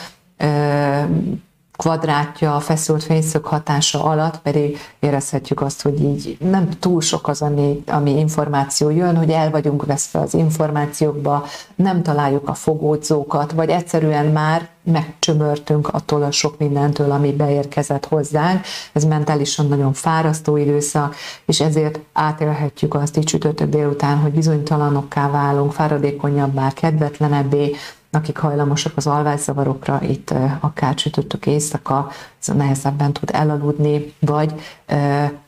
kvadrátja, 1.76 2.54
a 2.54 2.60
feszült 2.60 3.02
fényszög 3.02 3.44
hatása 3.44 4.04
alatt 4.04 4.38
pedig 4.38 4.78
érezhetjük 5.00 5.60
azt, 5.60 5.82
hogy 5.82 6.02
így 6.02 6.36
nem 6.40 6.68
túl 6.80 7.00
sok 7.00 7.28
az, 7.28 7.42
ami, 7.42 7.82
ami 7.86 8.18
információ 8.18 8.90
jön, 8.90 9.16
hogy 9.16 9.30
el 9.30 9.50
vagyunk 9.50 9.86
veszve 9.86 10.20
az 10.20 10.34
információkba, 10.34 11.46
nem 11.74 12.02
találjuk 12.02 12.48
a 12.48 12.54
fogódzókat, 12.54 13.52
vagy 13.52 13.68
egyszerűen 13.68 14.26
már 14.26 14.68
megcsömörtünk 14.82 15.88
attól 15.88 16.22
a 16.22 16.30
sok 16.30 16.58
mindentől, 16.58 17.10
ami 17.10 17.32
beérkezett 17.32 18.06
hozzánk. 18.06 18.64
Ez 18.92 19.04
mentálisan 19.04 19.68
nagyon 19.68 19.92
fárasztó 19.92 20.56
időszak, 20.56 21.16
és 21.46 21.60
ezért 21.60 21.98
átélhetjük 22.12 22.94
azt 22.94 23.16
így 23.16 23.24
csütörtök 23.24 23.68
délután, 23.68 24.18
hogy 24.18 24.32
bizonytalanokká 24.32 25.30
válunk, 25.30 25.72
fáradékonyabbá, 25.72 26.70
kedvetlenebbé, 26.70 27.76
akik 28.14 28.38
hajlamosak 28.38 28.92
az 28.96 29.06
alvászavarokra, 29.06 30.00
itt 30.02 30.34
akár 30.60 30.94
csütörtök 30.94 31.46
éjszaka 31.46 32.10
nehezebben 32.54 33.12
tud 33.12 33.30
elaludni, 33.32 34.14
vagy 34.18 34.54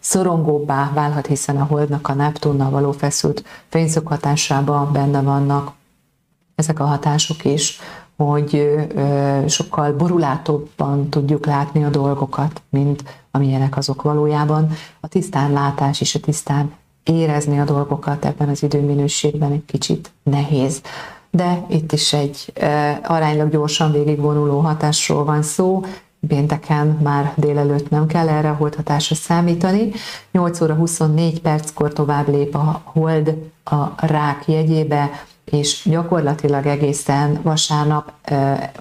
szorongóbbá 0.00 0.90
válhat, 0.94 1.26
hiszen 1.26 1.56
a 1.56 1.64
holdnak 1.64 2.08
a 2.08 2.14
Neptunnal 2.14 2.70
való 2.70 2.92
feszült 2.92 3.44
fényszokhatásában 3.68 4.92
benne 4.92 5.22
vannak 5.22 5.72
ezek 6.54 6.80
a 6.80 6.84
hatások 6.84 7.44
is, 7.44 7.80
hogy 8.16 8.76
sokkal 9.46 9.92
borulátóbban 9.92 11.08
tudjuk 11.08 11.46
látni 11.46 11.84
a 11.84 11.88
dolgokat, 11.88 12.62
mint 12.68 13.04
amilyenek 13.30 13.76
azok 13.76 14.02
valójában. 14.02 14.70
A 15.00 15.08
tisztán 15.08 15.52
látás 15.52 16.00
és 16.00 16.14
a 16.14 16.20
tisztán 16.20 16.72
érezni 17.02 17.60
a 17.60 17.64
dolgokat 17.64 18.24
ebben 18.24 18.48
az 18.48 18.62
időminőségben 18.62 19.52
egy 19.52 19.64
kicsit 19.64 20.10
nehéz 20.22 20.80
de 21.34 21.64
itt 21.68 21.92
is 21.92 22.12
egy 22.12 22.52
aránylag 23.02 23.50
gyorsan 23.50 23.92
végigvonuló 23.92 24.58
hatásról 24.58 25.24
van 25.24 25.42
szó, 25.42 25.84
pénteken 26.28 26.86
már 26.86 27.32
délelőtt 27.36 27.90
nem 27.90 28.06
kell 28.06 28.28
erre 28.28 28.50
a 28.50 28.54
holdhatásra 28.54 29.14
számítani. 29.14 29.90
8 30.32 30.60
óra 30.60 30.74
24 30.74 31.40
perckor 31.40 31.92
tovább 31.92 32.28
lép 32.28 32.54
a 32.54 32.80
hold 32.84 33.34
a 33.64 34.06
rák 34.06 34.42
jegyébe, 34.46 35.10
és 35.44 35.82
gyakorlatilag 35.90 36.66
egészen 36.66 37.40
vasárnap 37.42 38.12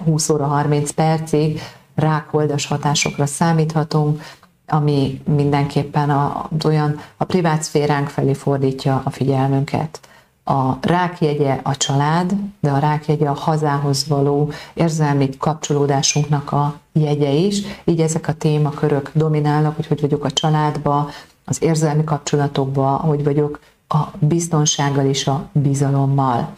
20 0.04 0.28
óra 0.28 0.46
30 0.46 0.90
percig 0.90 1.60
rákholdas 1.94 2.66
hatásokra 2.66 3.26
számíthatunk, 3.26 4.22
ami 4.66 5.20
mindenképpen 5.24 6.10
a, 6.10 6.48
olyan 6.64 7.00
a 7.16 7.24
privát 7.24 7.66
felé 8.06 8.34
fordítja 8.34 9.02
a 9.04 9.10
figyelmünket. 9.10 10.00
A 10.44 10.78
rákjegye 10.80 11.60
a 11.62 11.76
család, 11.76 12.34
de 12.60 12.70
a 12.70 12.78
rákjegye 12.78 13.28
a 13.28 13.34
hazához 13.34 14.08
való 14.08 14.50
érzelmi 14.74 15.28
kapcsolódásunknak 15.38 16.52
a 16.52 16.78
jegye 16.92 17.30
is. 17.30 17.62
Így 17.84 18.00
ezek 18.00 18.28
a 18.28 18.32
témakörök 18.32 19.10
dominálnak, 19.14 19.76
hogy 19.76 19.86
hogy 19.86 20.00
vagyok 20.00 20.24
a 20.24 20.30
családba, 20.30 21.08
az 21.44 21.62
érzelmi 21.62 22.04
kapcsolatokba, 22.04 22.86
hogy 22.86 23.24
vagyok 23.24 23.60
a 23.88 24.02
biztonsággal 24.18 25.06
és 25.06 25.26
a 25.26 25.48
bizalommal. 25.52 26.56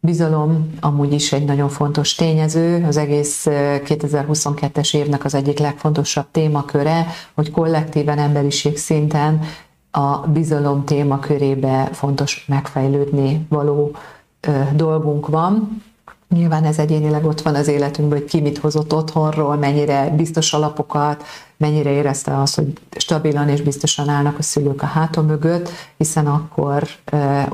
Bizalom 0.00 0.74
amúgy 0.80 1.12
is 1.12 1.32
egy 1.32 1.44
nagyon 1.44 1.68
fontos 1.68 2.14
tényező, 2.14 2.84
az 2.86 2.96
egész 2.96 3.46
2022-es 3.48 4.96
évnek 4.96 5.24
az 5.24 5.34
egyik 5.34 5.58
legfontosabb 5.58 6.26
témaköre, 6.30 7.06
hogy 7.34 7.50
kollektíven 7.50 8.18
emberiség 8.18 8.76
szinten 8.76 9.40
a 9.96 10.26
bizalom 10.26 10.84
témakörébe 10.84 11.88
fontos 11.92 12.44
megfejlődni 12.48 13.46
való 13.48 13.96
dolgunk 14.74 15.26
van. 15.26 15.82
Nyilván 16.28 16.64
ez 16.64 16.78
egyénileg 16.78 17.24
ott 17.24 17.40
van 17.40 17.54
az 17.54 17.68
életünkben, 17.68 18.18
hogy 18.18 18.28
ki 18.28 18.40
mit 18.40 18.58
hozott 18.58 18.94
otthonról, 18.94 19.56
mennyire 19.56 20.10
biztos 20.16 20.52
alapokat, 20.52 21.24
mennyire 21.56 21.90
érezte 21.90 22.40
azt, 22.40 22.54
hogy 22.54 22.72
stabilan 22.96 23.48
és 23.48 23.62
biztosan 23.62 24.08
állnak 24.08 24.38
a 24.38 24.42
szülők 24.42 24.82
a 24.82 24.86
hátam 24.86 25.26
mögött, 25.26 25.68
hiszen 25.96 26.26
akkor 26.26 26.82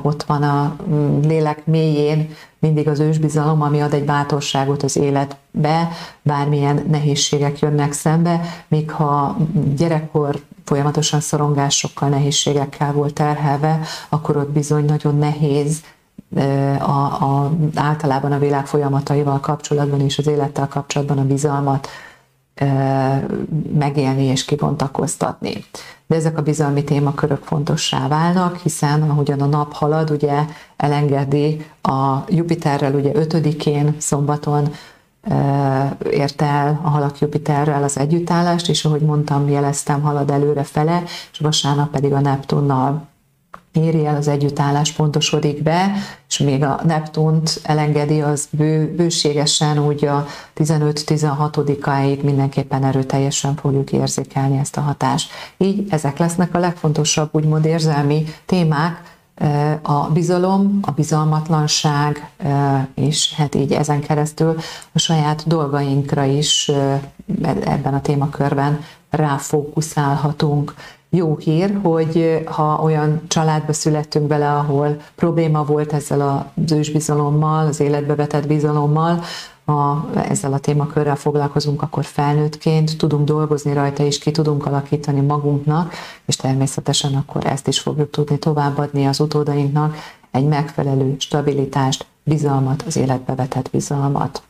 ott 0.01 0.23
van 0.23 0.43
a 0.43 0.75
mm, 0.89 1.19
lélek 1.21 1.65
mélyén 1.65 2.29
mindig 2.59 2.87
az 2.87 2.99
ősbizalom, 2.99 3.61
ami 3.61 3.81
ad 3.81 3.93
egy 3.93 4.05
bátorságot 4.05 4.83
az 4.83 4.97
életbe, 4.97 5.89
bármilyen 6.21 6.85
nehézségek 6.89 7.59
jönnek 7.59 7.91
szembe, 7.91 8.41
míg 8.67 8.91
ha 8.91 9.37
gyerekkor 9.75 10.39
folyamatosan 10.71 11.19
szorongásokkal, 11.19 12.09
nehézségekkel 12.09 12.93
volt 12.93 13.13
terhelve, 13.13 13.79
akkor 14.09 14.37
ott 14.37 14.49
bizony 14.49 14.85
nagyon 14.85 15.17
nehéz 15.17 15.81
a, 16.79 16.91
a, 17.01 17.51
általában 17.75 18.31
a 18.31 18.39
világ 18.39 18.67
folyamataival 18.67 19.39
kapcsolatban 19.39 19.99
és 19.99 20.17
az 20.17 20.27
élettel 20.27 20.67
kapcsolatban 20.67 21.17
a 21.17 21.25
bizalmat 21.25 21.87
megélni 23.73 24.23
és 24.23 24.45
kibontakoztatni. 24.45 25.65
De 26.07 26.15
ezek 26.15 26.37
a 26.37 26.41
bizalmi 26.41 26.83
témakörök 26.83 27.43
fontossá 27.43 28.07
válnak, 28.07 28.57
hiszen 28.57 29.01
ahogyan 29.01 29.41
a 29.41 29.45
nap 29.45 29.73
halad, 29.73 30.11
ugye 30.11 30.45
elengedi 30.77 31.65
a 31.81 32.17
Jupiterrel, 32.27 32.93
ugye 32.93 33.11
ötödikén 33.13 33.95
szombaton 33.97 34.71
érte 36.11 36.45
el 36.45 36.79
a 36.83 36.89
halak 36.89 37.19
Jupiterrel 37.19 37.83
az 37.83 37.97
együttállást, 37.97 38.69
és 38.69 38.85
ahogy 38.85 39.01
mondtam, 39.01 39.49
jeleztem, 39.49 40.01
halad 40.01 40.29
előre 40.29 40.63
fele, 40.63 41.03
és 41.31 41.39
vasárnap 41.39 41.91
pedig 41.91 42.13
a 42.13 42.19
Neptunnal 42.19 43.09
éri 43.71 44.05
el 44.05 44.15
az 44.15 44.27
együttállás, 44.27 44.91
pontosodik 44.91 45.63
be, 45.63 45.91
és 46.27 46.37
még 46.37 46.63
a 46.63 46.79
Neptunt 46.83 47.59
elengedi, 47.63 48.21
az 48.21 48.47
bő, 48.51 48.93
bőségesen 48.95 49.85
úgy 49.85 50.05
a 50.05 50.25
15-16-áig 50.57 52.21
mindenképpen 52.23 52.83
erőteljesen 52.83 53.55
fogjuk 53.55 53.91
érzékelni 53.91 54.57
ezt 54.57 54.77
a 54.77 54.81
hatást. 54.81 55.31
Így 55.57 55.87
ezek 55.89 56.17
lesznek 56.17 56.55
a 56.55 56.59
legfontosabb 56.59 57.29
úgymond 57.31 57.65
érzelmi 57.65 58.23
témák, 58.45 59.10
a 59.81 60.09
bizalom, 60.13 60.79
a 60.81 60.91
bizalmatlanság, 60.91 62.29
és 62.95 63.33
hát 63.33 63.55
így 63.55 63.71
ezen 63.71 63.99
keresztül 63.99 64.55
a 64.91 64.99
saját 64.99 65.47
dolgainkra 65.47 66.23
is 66.23 66.71
ebben 67.43 67.93
a 67.93 68.01
témakörben 68.01 68.79
ráfókuszálhatunk. 69.09 70.73
Jó 71.09 71.37
hír, 71.37 71.79
hogy 71.83 72.43
ha 72.45 72.79
olyan 72.83 73.21
családba 73.27 73.73
születtünk 73.73 74.27
bele, 74.27 74.51
ahol 74.51 74.97
probléma 75.15 75.63
volt 75.63 75.93
ezzel 75.93 76.51
az 76.55 76.71
ősbizalommal, 76.71 77.67
az 77.67 77.79
életbe 77.79 78.15
vetett 78.15 78.47
bizalommal, 78.47 79.23
ha 79.65 80.09
ezzel 80.15 80.53
a 80.53 80.59
témakörrel 80.59 81.15
foglalkozunk, 81.15 81.81
akkor 81.81 82.05
felnőttként 82.05 82.97
tudunk 82.97 83.25
dolgozni 83.25 83.73
rajta, 83.73 84.03
és 84.03 84.17
ki 84.17 84.31
tudunk 84.31 84.65
alakítani 84.65 85.21
magunknak, 85.21 85.93
és 86.25 86.35
természetesen 86.35 87.15
akkor 87.15 87.45
ezt 87.45 87.67
is 87.67 87.79
fogjuk 87.79 88.09
tudni 88.09 88.39
továbbadni 88.39 89.05
az 89.05 89.19
utódainknak, 89.19 89.95
egy 90.31 90.45
megfelelő 90.45 91.15
stabilitást, 91.19 92.05
bizalmat, 92.23 92.81
az 92.81 92.95
életbe 92.95 93.35
vetett 93.35 93.69
bizalmat. 93.69 94.43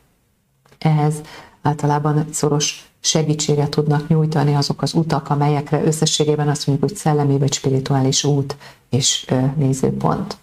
Ehhez 0.78 1.14
általában 1.62 2.26
szoros 2.32 2.90
segítséget 3.00 3.70
tudnak 3.70 4.08
nyújtani 4.08 4.54
azok 4.54 4.82
az 4.82 4.94
utak, 4.94 5.30
amelyekre 5.30 5.84
összességében 5.84 6.48
azt 6.48 6.66
mondjuk, 6.66 6.88
hogy 6.88 6.98
szellemi 6.98 7.38
vagy 7.38 7.52
spirituális 7.52 8.24
út 8.24 8.56
és 8.90 9.32
nézőpont. 9.56 10.36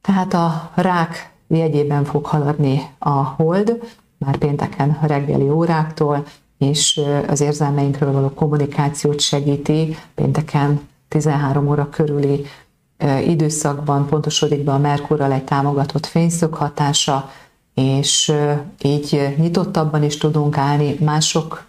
Tehát 0.00 0.34
a 0.34 0.70
rák 0.74 1.31
jegyében 1.56 2.04
fog 2.04 2.26
haladni 2.26 2.82
a 2.98 3.10
hold, 3.10 3.80
már 4.18 4.36
pénteken 4.36 4.98
reggeli 5.02 5.48
óráktól, 5.48 6.24
és 6.58 7.00
az 7.28 7.40
érzelmeinkről 7.40 8.12
való 8.12 8.30
kommunikációt 8.30 9.20
segíti. 9.20 9.96
Pénteken 10.14 10.80
13 11.08 11.68
óra 11.68 11.88
körüli 11.88 12.44
időszakban 13.26 14.06
pontosodik 14.06 14.64
be 14.64 14.72
a 14.72 14.78
Merkurral 14.78 15.32
egy 15.32 15.44
támogatott 15.44 16.06
fényszög 16.06 16.54
hatása, 16.54 17.30
és 17.74 18.32
így 18.82 19.34
nyitottabban 19.36 20.02
is 20.02 20.16
tudunk 20.16 20.58
állni 20.58 20.96
mások 21.00 21.64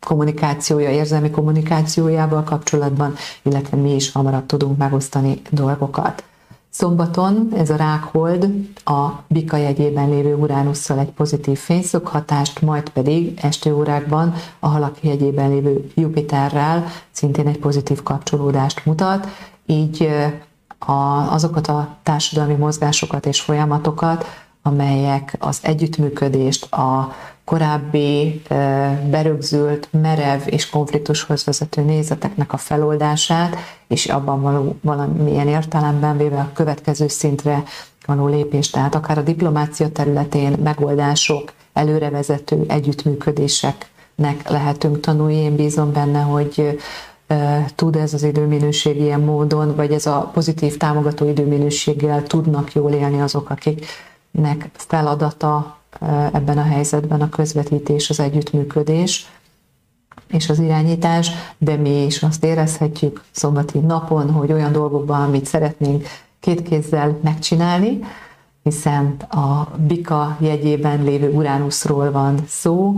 kommunikációja, 0.00 0.90
érzelmi 0.90 1.30
kommunikációjával 1.30 2.42
kapcsolatban, 2.42 3.14
illetve 3.42 3.76
mi 3.76 3.94
is 3.94 4.12
hamarabb 4.12 4.46
tudunk 4.46 4.78
megosztani 4.78 5.42
dolgokat. 5.50 6.24
Szombaton 6.70 7.48
ez 7.56 7.70
a 7.70 7.76
rákhold 7.76 8.48
a 8.84 9.08
bika 9.26 9.56
jegyében 9.56 10.08
lévő 10.08 10.34
Uránusszal 10.34 10.98
egy 10.98 11.10
pozitív 11.10 11.58
fényszöghatást, 11.58 12.62
majd 12.62 12.88
pedig 12.88 13.38
este 13.42 13.74
órákban 13.74 14.34
a 14.58 14.68
halak 14.68 15.02
jegyében 15.02 15.50
lévő 15.50 15.90
Jupiterrel 15.94 16.84
szintén 17.10 17.46
egy 17.46 17.58
pozitív 17.58 18.02
kapcsolódást 18.02 18.86
mutat, 18.86 19.28
így 19.66 20.08
a, 20.78 20.92
azokat 21.32 21.66
a 21.66 21.96
társadalmi 22.02 22.54
mozgásokat 22.54 23.26
és 23.26 23.40
folyamatokat, 23.40 24.24
amelyek 24.62 25.36
az 25.38 25.58
együttműködést, 25.62 26.72
a 26.72 27.12
korábbi 27.48 28.42
berögzült, 29.10 29.88
merev 29.90 30.40
és 30.44 30.70
konfliktushoz 30.70 31.44
vezető 31.44 31.82
nézeteknek 31.82 32.52
a 32.52 32.56
feloldását, 32.56 33.56
és 33.86 34.06
abban 34.06 34.42
való 34.42 34.76
valamilyen 34.82 35.48
értelemben 35.48 36.16
véve 36.16 36.38
a 36.38 36.50
következő 36.54 37.08
szintre 37.08 37.62
való 38.06 38.26
lépést, 38.26 38.72
tehát 38.72 38.94
akár 38.94 39.18
a 39.18 39.22
diplomácia 39.22 39.88
területén 39.88 40.56
megoldások, 40.62 41.52
előrevezető 41.72 42.64
együttműködéseknek 42.68 44.48
lehetünk 44.48 45.00
tanulni. 45.00 45.34
Én 45.34 45.56
bízom 45.56 45.92
benne, 45.92 46.20
hogy 46.20 46.78
tud 47.74 47.96
ez 47.96 48.14
az 48.14 48.22
időminőség 48.22 49.00
ilyen 49.00 49.20
módon, 49.20 49.74
vagy 49.76 49.92
ez 49.92 50.06
a 50.06 50.30
pozitív 50.32 50.76
támogató 50.76 51.28
időminőséggel 51.28 52.22
tudnak 52.22 52.72
jól 52.72 52.92
élni 52.92 53.20
azok, 53.20 53.50
akiknek 53.50 54.70
feladata 54.72 55.77
ebben 56.32 56.58
a 56.58 56.62
helyzetben 56.62 57.20
a 57.20 57.28
közvetítés, 57.28 58.10
az 58.10 58.20
együttműködés 58.20 59.26
és 60.30 60.48
az 60.48 60.58
irányítás, 60.58 61.30
de 61.58 61.76
mi 61.76 62.04
is 62.04 62.22
azt 62.22 62.44
érezhetjük 62.44 63.22
szombati 63.30 63.78
napon, 63.78 64.30
hogy 64.30 64.52
olyan 64.52 64.72
dolgokban, 64.72 65.20
amit 65.20 65.46
szeretnénk 65.46 66.06
két 66.40 66.62
kézzel 66.62 67.18
megcsinálni, 67.22 67.98
hiszen 68.62 69.16
a 69.30 69.68
Bika 69.86 70.36
jegyében 70.40 71.04
lévő 71.04 71.30
Uránuszról 71.30 72.10
van 72.10 72.38
szó, 72.46 72.94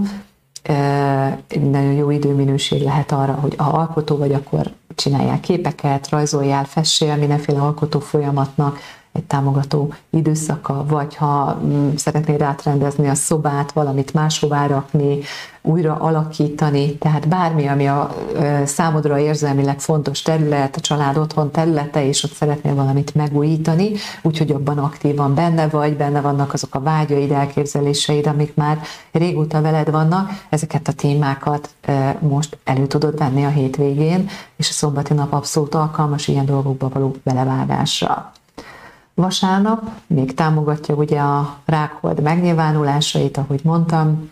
nagyon 1.49 1.93
jó 1.93 2.11
időminőség 2.11 2.83
lehet 2.83 3.13
arra, 3.13 3.33
hogy 3.33 3.55
ha 3.57 3.71
alkotó 3.71 4.17
vagy, 4.17 4.33
akkor 4.33 4.73
csináljál 4.95 5.41
képeket, 5.41 6.09
rajzoljál, 6.09 6.65
fessél 6.65 7.17
mindenféle 7.17 7.61
alkotó 7.61 7.99
folyamatnak, 7.99 8.79
egy 9.13 9.25
támogató 9.25 9.95
időszaka, 10.11 10.85
vagy 10.87 11.17
ha 11.17 11.59
mm, 11.65 11.95
szeretnéd 11.97 12.43
átrendezni 12.43 13.09
a 13.09 13.15
szobát, 13.15 13.73
valamit 13.73 14.15
máshová 14.15 14.67
rakni, 14.67 15.19
újra 15.63 15.95
alakítani, 15.95 16.97
tehát 16.97 17.29
bármi, 17.29 17.67
ami 17.67 17.87
a 17.87 18.15
számodra 18.65 19.19
érzelmileg 19.19 19.81
fontos 19.81 20.23
terület, 20.23 20.77
a 20.77 20.81
család 20.81 21.17
otthon 21.17 21.51
területe, 21.51 22.07
és 22.07 22.23
ott 22.23 22.33
szeretnél 22.33 22.75
valamit 22.75 23.15
megújítani, 23.15 23.93
úgyhogy 24.23 24.51
abban 24.51 24.79
aktívan 24.79 25.35
benne 25.35 25.69
vagy, 25.69 25.97
benne 25.97 26.21
vannak 26.21 26.53
azok 26.53 26.75
a 26.75 26.81
vágyaid, 26.81 27.31
elképzeléseid, 27.31 28.27
amik 28.27 28.55
már 28.55 28.81
régóta 29.13 29.61
veled 29.61 29.91
vannak, 29.91 30.31
ezeket 30.49 30.89
a 30.89 30.93
témákat 30.93 31.71
most 32.19 32.59
elő 32.65 32.87
tudod 32.87 33.19
venni 33.19 33.45
a 33.45 33.49
hétvégén, 33.49 34.29
és 34.57 34.69
a 34.69 34.73
szombati 34.73 35.15
nap 35.15 35.33
abszolút 35.33 35.75
alkalmas 35.75 36.29
ilyen 36.29 36.47
dolgokba 36.47 36.89
való 36.89 37.17
belevágásra. 37.23 38.33
Vasárnap 39.21 39.91
még 40.07 40.35
támogatja 40.35 40.95
ugye 40.95 41.21
a 41.21 41.57
rákhold 41.65 42.23
megnyilvánulásait, 42.23 43.37
ahogy 43.37 43.61
mondtam, 43.65 44.31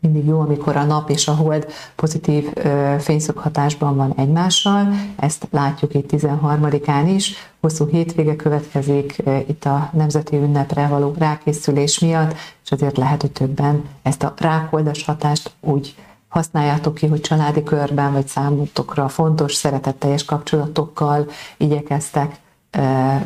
mindig 0.00 0.24
jó, 0.26 0.40
amikor 0.40 0.76
a 0.76 0.84
nap 0.84 1.10
és 1.10 1.28
a 1.28 1.34
hold 1.34 1.66
pozitív 1.94 2.52
fényszöghatásban 2.98 3.96
van 3.96 4.12
egymással. 4.16 4.88
Ezt 5.16 5.48
látjuk 5.50 5.94
itt 5.94 6.10
13-án 6.12 7.12
is. 7.14 7.34
Hosszú 7.60 7.86
hétvége 7.86 8.36
következik 8.36 9.22
itt 9.48 9.64
a 9.64 9.90
nemzeti 9.92 10.36
ünnepre 10.36 10.86
való 10.86 11.14
rákészülés 11.18 11.98
miatt, 11.98 12.34
és 12.64 12.70
azért 12.70 12.96
lehet, 12.96 13.20
hogy 13.20 13.32
többen 13.32 13.84
ezt 14.02 14.22
a 14.22 14.34
rákoldas 14.36 15.04
hatást 15.04 15.50
úgy 15.60 15.94
használjátok 16.28 16.94
ki, 16.94 17.06
hogy 17.06 17.20
családi 17.20 17.62
körben 17.62 18.12
vagy 18.12 18.26
számotokra 18.26 19.08
fontos, 19.08 19.54
szeretetteljes 19.54 20.24
kapcsolatokkal 20.24 21.26
igyekeztek 21.56 22.44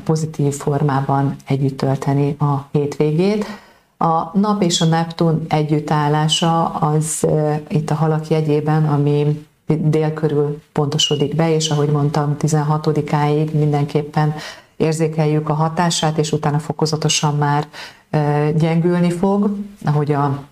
pozitív 0.05 0.55
formában 0.55 1.37
együtt 1.47 1.77
tölteni 1.77 2.37
a 2.39 2.69
hétvégét. 2.73 3.45
A 3.99 4.39
nap 4.39 4.63
és 4.63 4.81
a 4.81 4.85
Neptun 4.85 5.45
együttállása 5.49 6.65
az 6.65 7.27
itt 7.69 7.91
a 7.91 7.95
halak 7.95 8.29
jegyében, 8.29 8.87
ami 8.87 9.47
dél 9.67 10.13
körül 10.13 10.63
pontosodik 10.73 11.35
be, 11.35 11.55
és 11.55 11.71
ahogy 11.71 11.89
mondtam, 11.89 12.37
16-áig 12.39 13.53
mindenképpen 13.53 14.35
érzékeljük 14.77 15.49
a 15.49 15.55
hatását, 15.55 16.19
és 16.19 16.33
utána 16.33 16.59
fokozatosan 16.59 17.37
már 17.37 17.67
gyengülni 18.57 19.11
fog, 19.11 19.57
ahogy 19.85 20.13
a 20.13 20.43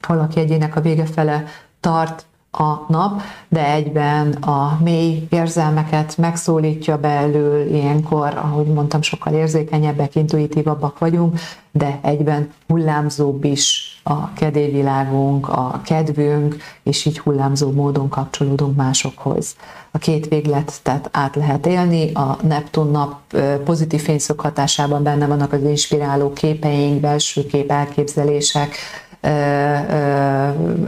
halak 0.00 0.34
jegyének 0.34 0.76
a 0.76 0.80
vége 0.80 1.04
fele 1.04 1.44
tart, 1.80 2.26
a 2.52 2.84
nap, 2.88 3.22
de 3.48 3.72
egyben 3.72 4.32
a 4.32 4.78
mély 4.82 5.26
érzelmeket 5.30 6.16
megszólítja 6.16 6.98
belül, 6.98 7.74
ilyenkor, 7.74 8.34
ahogy 8.36 8.66
mondtam, 8.66 9.02
sokkal 9.02 9.32
érzékenyebbek, 9.32 10.14
intuitívabbak 10.14 10.98
vagyunk, 10.98 11.38
de 11.72 11.98
egyben 12.02 12.52
hullámzóbb 12.66 13.44
is 13.44 14.00
a 14.02 14.32
kedélyvilágunk, 14.32 15.48
a 15.48 15.80
kedvünk, 15.84 16.56
és 16.82 17.04
így 17.04 17.18
hullámzó 17.18 17.70
módon 17.70 18.08
kapcsolódunk 18.08 18.76
másokhoz. 18.76 19.56
A 19.90 19.98
két 19.98 20.28
véglet 20.28 20.80
tehát 20.82 21.08
át 21.12 21.34
lehet 21.34 21.66
élni, 21.66 22.12
a 22.12 22.38
Neptun 22.42 22.90
nap 22.90 23.36
pozitív 23.64 24.02
fényszög 24.02 24.40
hatásában 24.40 25.02
benne 25.02 25.26
vannak 25.26 25.52
az 25.52 25.62
inspiráló 25.62 26.32
képeink, 26.32 27.00
belső 27.00 27.46
kép, 27.46 27.70
elképzelések, 27.70 28.74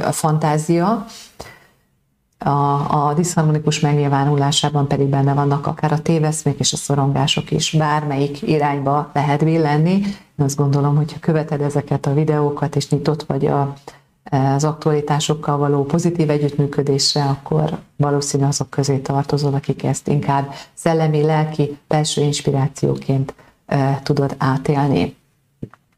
a 0.05 0.13
fantázia, 0.13 1.07
a, 2.45 3.09
a 3.09 3.15
diszharmonikus 3.15 3.81
megnyilvánulásában 3.81 4.87
pedig 4.87 5.07
benne 5.07 5.35
vannak 5.35 5.67
akár 5.67 5.93
a 5.93 6.03
téveszmék 6.03 6.59
és 6.59 6.73
a 6.73 6.77
szorongások 6.77 7.51
is, 7.51 7.73
bármelyik 7.73 8.43
irányba 8.43 9.11
lehet 9.13 9.41
villenni. 9.41 9.93
Én 10.39 10.45
azt 10.45 10.57
gondolom, 10.57 10.97
hogyha 10.97 11.19
követed 11.21 11.61
ezeket 11.61 12.07
a 12.07 12.15
videókat, 12.15 12.77
és 12.77 12.89
nyitott 12.89 13.23
vagy 13.23 13.47
a, 13.47 13.73
az 14.31 14.65
aktualitásokkal 14.65 15.57
való 15.57 15.85
pozitív 15.85 16.31
együttműködésre, 16.31 17.23
akkor 17.23 17.79
valószínű 17.97 18.45
azok 18.45 18.71
közé 18.71 18.97
tartozol, 18.97 19.55
akik 19.55 19.85
ezt 19.85 20.09
inkább 20.09 20.53
szellemi, 20.75 21.23
lelki, 21.23 21.79
belső 21.89 22.23
inspirációként 22.23 23.35
e, 23.67 24.01
tudod 24.03 24.35
átélni. 24.39 25.17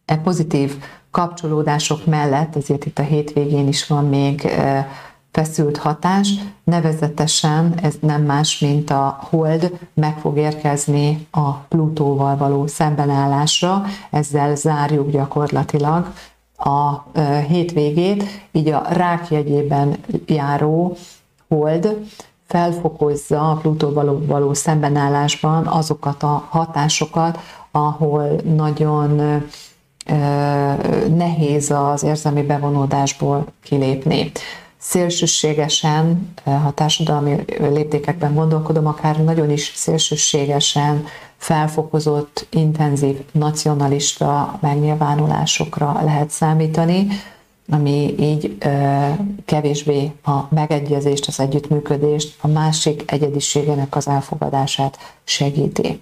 E 0.05 0.17
pozitív 0.17 0.77
kapcsolódások 1.11 2.07
mellett, 2.07 2.57
ezért 2.57 2.87
itt 2.87 2.99
a 2.99 3.03
hétvégén 3.03 3.69
is 3.69 3.87
van 3.87 4.09
még 4.09 4.45
e, 4.45 4.89
feszült 5.35 5.77
hatás, 5.77 6.35
nevezetesen 6.65 7.75
ez 7.83 7.95
nem 8.01 8.23
más, 8.23 8.59
mint 8.59 8.91
a 8.91 9.19
hold 9.31 9.79
meg 9.95 10.19
fog 10.19 10.37
érkezni 10.37 11.27
a 11.31 11.51
Plutóval 11.51 12.37
való 12.37 12.67
szembenállásra, 12.67 13.83
ezzel 14.11 14.55
zárjuk 14.57 15.11
gyakorlatilag 15.11 16.13
a 16.57 17.11
hétvégét, 17.49 18.25
így 18.53 18.69
a 18.69 18.83
rák 18.89 19.31
jegyében 19.31 19.97
járó 20.27 20.97
hold 21.49 22.07
felfokozza 22.47 23.51
a 23.51 23.55
Plutóval 23.55 24.05
való, 24.05 24.25
való 24.27 24.55
szembenállásban 24.55 25.67
azokat 25.67 26.23
a 26.23 26.47
hatásokat, 26.49 27.39
ahol 27.71 28.41
nagyon 28.57 29.43
nehéz 31.17 31.71
az 31.71 32.03
érzelmi 32.03 32.43
bevonódásból 32.43 33.47
kilépni 33.63 34.33
szélsőségesen, 34.85 36.33
ha 36.45 36.73
társadalmi 36.75 37.45
léptékekben 37.59 38.35
gondolkodom, 38.35 38.87
akár 38.87 39.25
nagyon 39.25 39.51
is 39.51 39.73
szélsőségesen 39.75 41.07
felfokozott, 41.37 42.47
intenzív 42.51 43.21
nacionalista 43.33 44.59
megnyilvánulásokra 44.61 46.01
lehet 46.05 46.31
számítani, 46.31 47.07
ami 47.69 48.15
így 48.19 48.57
kevésbé 49.45 50.13
a 50.25 50.55
megegyezést, 50.55 51.27
az 51.27 51.41
együttműködést, 51.41 52.37
a 52.41 52.49
másik 52.49 53.11
egyediségének 53.13 53.97
az 53.97 54.09
elfogadását 54.09 54.99
segíti 55.25 56.01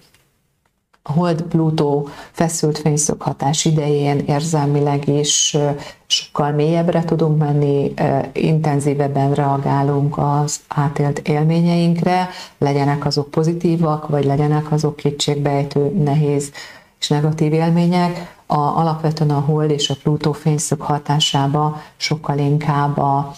a 1.05 1.11
hold 1.11 1.41
Plutó 1.41 2.09
feszült 2.31 2.77
fényszöghatás 2.77 3.65
idején 3.65 4.19
érzelmileg 4.19 5.07
is 5.07 5.57
sokkal 6.05 6.51
mélyebbre 6.51 7.03
tudunk 7.03 7.37
menni, 7.37 7.93
intenzívebben 8.33 9.33
reagálunk 9.33 10.17
az 10.17 10.59
átélt 10.67 11.19
élményeinkre, 11.19 12.29
legyenek 12.57 13.05
azok 13.05 13.31
pozitívak, 13.31 14.07
vagy 14.07 14.25
legyenek 14.25 14.71
azok 14.71 14.95
kétségbejtő, 14.95 15.91
nehéz 16.03 16.51
és 16.99 17.07
negatív 17.07 17.53
élmények. 17.53 18.35
A, 18.45 18.57
alapvetően 18.57 19.29
a 19.29 19.39
hold 19.39 19.69
és 19.69 19.89
a 19.89 19.95
Plutó 20.03 20.31
fényszög 20.31 20.81
hatásába 20.81 21.81
sokkal 21.97 22.37
inkább 22.37 22.97
a 22.97 23.33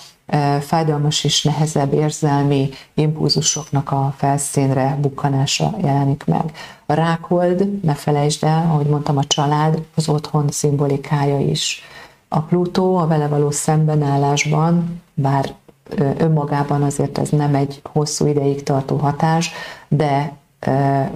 fájdalmas 0.61 1.23
és 1.23 1.43
nehezebb 1.43 1.93
érzelmi 1.93 2.69
impulzusoknak 2.93 3.91
a 3.91 4.13
felszínre 4.17 4.97
bukkanása 5.01 5.73
jelenik 5.81 6.23
meg. 6.25 6.51
A 6.85 6.93
rákhold, 6.93 7.81
ne 7.83 7.93
felejtsd 7.93 8.43
el, 8.43 8.67
ahogy 8.69 8.85
mondtam, 8.85 9.17
a 9.17 9.23
család, 9.23 9.85
az 9.95 10.09
otthon 10.09 10.49
szimbolikája 10.49 11.39
is. 11.39 11.81
A 12.27 12.39
Plutó 12.39 12.97
a 12.97 13.07
vele 13.07 13.27
való 13.27 13.51
szembenállásban, 13.51 15.01
bár 15.13 15.53
önmagában 16.17 16.83
azért 16.83 17.17
ez 17.17 17.29
nem 17.29 17.55
egy 17.55 17.81
hosszú 17.83 18.27
ideig 18.27 18.63
tartó 18.63 18.97
hatás, 18.97 19.51
de 19.87 20.33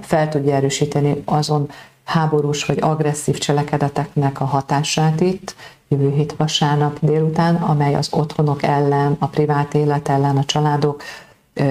fel 0.00 0.28
tudja 0.28 0.54
erősíteni 0.54 1.22
azon 1.24 1.68
háborús 2.10 2.64
vagy 2.64 2.78
agresszív 2.80 3.38
cselekedeteknek 3.38 4.40
a 4.40 4.44
hatását 4.44 5.20
itt, 5.20 5.54
jövő 5.88 6.10
hét 6.10 6.34
vasárnap 6.36 6.98
délután, 7.00 7.54
amely 7.54 7.94
az 7.94 8.08
otthonok 8.12 8.62
ellen, 8.62 9.16
a 9.18 9.26
privát 9.26 9.74
élet 9.74 10.08
ellen, 10.08 10.36
a 10.36 10.44
családok 10.44 11.02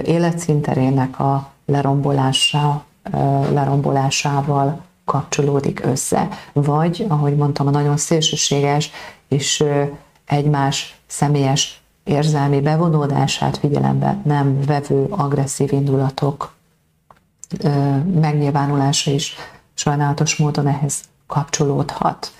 életszinterének 0.03 1.19
a 1.19 1.51
lerombolása, 1.65 2.83
lerombolásával 3.51 4.81
kapcsolódik 5.05 5.85
össze. 5.85 6.27
Vagy, 6.53 7.05
ahogy 7.09 7.35
mondtam, 7.35 7.67
a 7.67 7.71
nagyon 7.71 7.97
szélsőséges 7.97 8.91
és 9.27 9.63
egymás 10.25 10.99
személyes 11.07 11.81
érzelmi 12.03 12.61
bevonódását 12.61 13.57
figyelembe 13.57 14.17
nem 14.23 14.61
vevő 14.65 15.05
agresszív 15.09 15.73
indulatok 15.73 16.53
megnyilvánulása 18.21 19.11
is 19.11 19.35
sajnálatos 19.80 20.36
módon 20.36 20.67
ehhez 20.67 21.01
kapcsolódhat. 21.27 22.32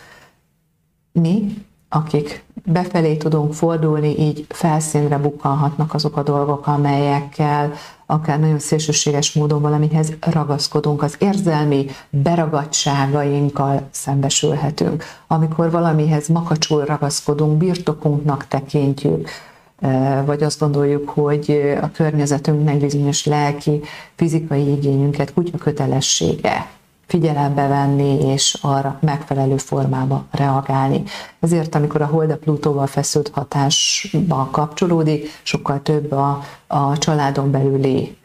Mi 1.12 1.66
akik 1.90 2.44
befelé 2.66 3.16
tudunk 3.18 3.54
fordulni, 3.54 4.20
így 4.20 4.46
felszínre 4.50 5.18
bukkanhatnak 5.18 5.94
azok 5.94 6.18
a 6.18 6.24
dolgok, 6.24 6.68
amelyekkel 6.68 7.74
akár 8.06 8.40
nagyon 8.40 8.60
szélsőséges 8.60 9.34
módon 9.34 9.62
valamihez 9.62 10.14
ragaszkodunk, 10.20 11.04
az 11.04 11.16
érzelmi 11.20 11.86
beragadtságainkkal 12.10 13.88
szembesülhetünk. 13.92 15.04
Amikor 15.28 15.72
valamihez 15.72 16.28
makacsul 16.28 16.86
ragaszkodunk, 16.86 17.58
birtokunknak 17.58 18.48
tekintjük, 18.48 19.30
eh, 19.80 20.26
vagy 20.26 20.44
azt 20.44 20.60
gondoljuk, 20.60 21.10
hogy 21.10 21.76
a 21.82 21.92
környezetünknek 21.92 22.78
bizonyos 22.78 23.26
lelki, 23.26 23.82
fizikai 24.16 24.72
igényünket 24.72 25.34
kutya 25.34 25.58
kötelessége 25.58 26.78
figyelembe 27.10 27.68
venni, 27.68 28.26
és 28.26 28.58
arra 28.62 28.98
megfelelő 29.02 29.58
formába 29.58 30.26
reagálni. 30.32 31.04
Ezért, 31.40 31.76
amikor 31.76 32.02
a 32.02 32.06
Hold 32.06 32.32
a 32.32 32.38
Plutóval 32.38 32.88
feszült 32.88 33.32
hatásba 33.34 34.50
kapcsolódik, 34.52 35.40
sokkal 35.44 35.82
több 35.82 36.12
a, 36.12 36.44
a 36.68 36.98
családon 36.98 37.52
belüli, 37.52 38.18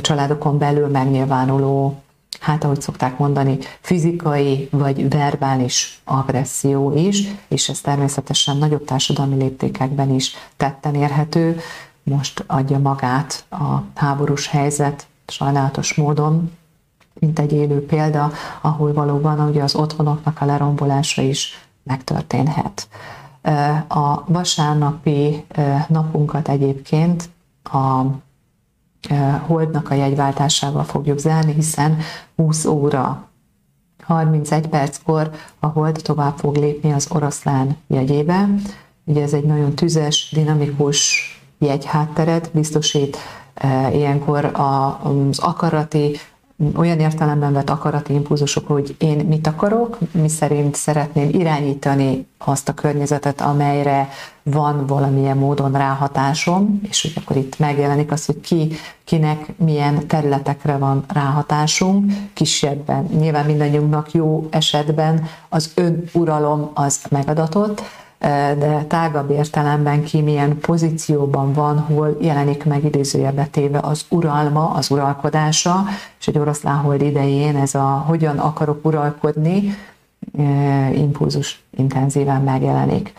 családokon 0.00 0.58
belül 0.58 0.88
megnyilvánuló 0.88 2.02
hát 2.40 2.64
ahogy 2.64 2.80
szokták 2.80 3.18
mondani, 3.18 3.58
fizikai 3.80 4.68
vagy 4.70 5.08
verbális 5.08 6.00
agresszió 6.04 6.92
is, 6.96 7.24
és 7.48 7.68
ez 7.68 7.80
természetesen 7.80 8.56
nagyobb 8.56 8.84
társadalmi 8.84 9.36
léptékekben 9.36 10.14
is 10.14 10.34
tetten 10.56 10.94
érhető. 10.94 11.60
Most 12.02 12.44
adja 12.46 12.78
magát 12.78 13.44
a 13.50 13.82
háborús 13.94 14.46
helyzet 14.48 15.06
sajnálatos 15.26 15.94
módon, 15.94 16.52
mint 17.22 17.38
egy 17.38 17.52
élő 17.52 17.86
példa, 17.86 18.30
ahol 18.60 18.92
valóban 18.92 19.48
ugye 19.48 19.62
az 19.62 19.74
otthonoknak 19.74 20.40
a 20.40 20.44
lerombolása 20.44 21.22
is 21.22 21.66
megtörténhet. 21.82 22.88
A 23.88 24.32
vasárnapi 24.32 25.44
napunkat 25.88 26.48
egyébként 26.48 27.28
a 27.64 28.02
holdnak 29.46 29.90
a 29.90 29.94
jegyváltásával 29.94 30.84
fogjuk 30.84 31.18
zárni, 31.18 31.52
hiszen 31.52 31.98
20 32.36 32.64
óra 32.64 33.28
31 34.02 34.68
perckor 34.68 35.30
a 35.58 35.66
hold 35.66 36.00
tovább 36.02 36.36
fog 36.36 36.56
lépni 36.56 36.92
az 36.92 37.08
oroszlán 37.10 37.76
jegyébe. 37.86 38.48
Ugye 39.04 39.22
ez 39.22 39.32
egy 39.32 39.44
nagyon 39.44 39.74
tüzes, 39.74 40.30
dinamikus 40.32 41.26
jegyhátteret 41.58 42.50
biztosít, 42.52 43.16
ilyenkor 43.92 44.44
az 44.44 45.38
akarati 45.38 46.18
olyan 46.76 47.00
értelemben 47.00 47.52
vett 47.52 47.70
akarati 47.70 48.12
impulzusok, 48.12 48.66
hogy 48.66 48.94
én 48.98 49.16
mit 49.26 49.46
akarok, 49.46 49.98
mi 50.12 50.28
szerint 50.28 50.74
szeretném 50.74 51.28
irányítani 51.32 52.26
azt 52.38 52.68
a 52.68 52.74
környezetet, 52.74 53.40
amelyre 53.40 54.08
van 54.42 54.86
valamilyen 54.86 55.36
módon 55.36 55.72
ráhatásom, 55.72 56.80
és 56.88 57.02
hogy 57.02 57.12
akkor 57.16 57.36
itt 57.36 57.58
megjelenik 57.58 58.12
az, 58.12 58.24
hogy 58.24 58.40
ki, 58.40 58.72
kinek 59.04 59.52
milyen 59.56 60.06
területekre 60.06 60.76
van 60.76 61.04
ráhatásunk, 61.08 62.12
kisebben. 62.32 63.04
Nyilván 63.04 63.46
mindannyiunknak 63.46 64.12
jó 64.12 64.46
esetben 64.50 65.26
az 65.48 65.72
önuralom 65.74 66.70
az 66.74 67.00
megadatott, 67.10 67.82
de 68.58 68.84
tágabb 68.88 69.30
értelemben 69.30 70.04
ki 70.04 70.20
milyen 70.20 70.58
pozícióban 70.58 71.52
van, 71.52 71.78
hol 71.78 72.16
jelenik 72.20 72.64
meg 72.64 72.84
idézőjelbe 72.84 73.48
téve 73.50 73.78
az 73.78 74.04
uralma, 74.08 74.70
az 74.70 74.90
uralkodása, 74.90 75.84
és 76.20 76.28
egy 76.28 76.38
oroszlán 76.38 76.76
hold 76.76 77.02
idején 77.02 77.56
ez 77.56 77.74
a 77.74 78.04
hogyan 78.06 78.38
akarok 78.38 78.84
uralkodni, 78.84 79.74
impulzus 80.94 81.62
intenzíven 81.76 82.42
megjelenik. 82.42 83.12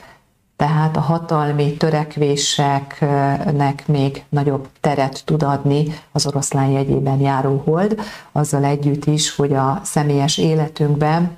Tehát 0.55 0.97
a 0.97 0.99
hatalmi 0.99 1.73
törekvéseknek 1.73 3.87
még 3.87 4.23
nagyobb 4.29 4.67
teret 4.81 5.21
tud 5.25 5.43
adni 5.43 5.85
az 6.11 6.27
oroszlán 6.27 6.67
jegyében 6.67 7.19
járó 7.19 7.61
hold, 7.65 7.99
azzal 8.31 8.63
együtt 8.63 9.05
is, 9.05 9.35
hogy 9.35 9.53
a 9.53 9.79
személyes 9.83 10.37
életünkben 10.37 11.37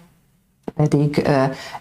pedig 0.75 1.29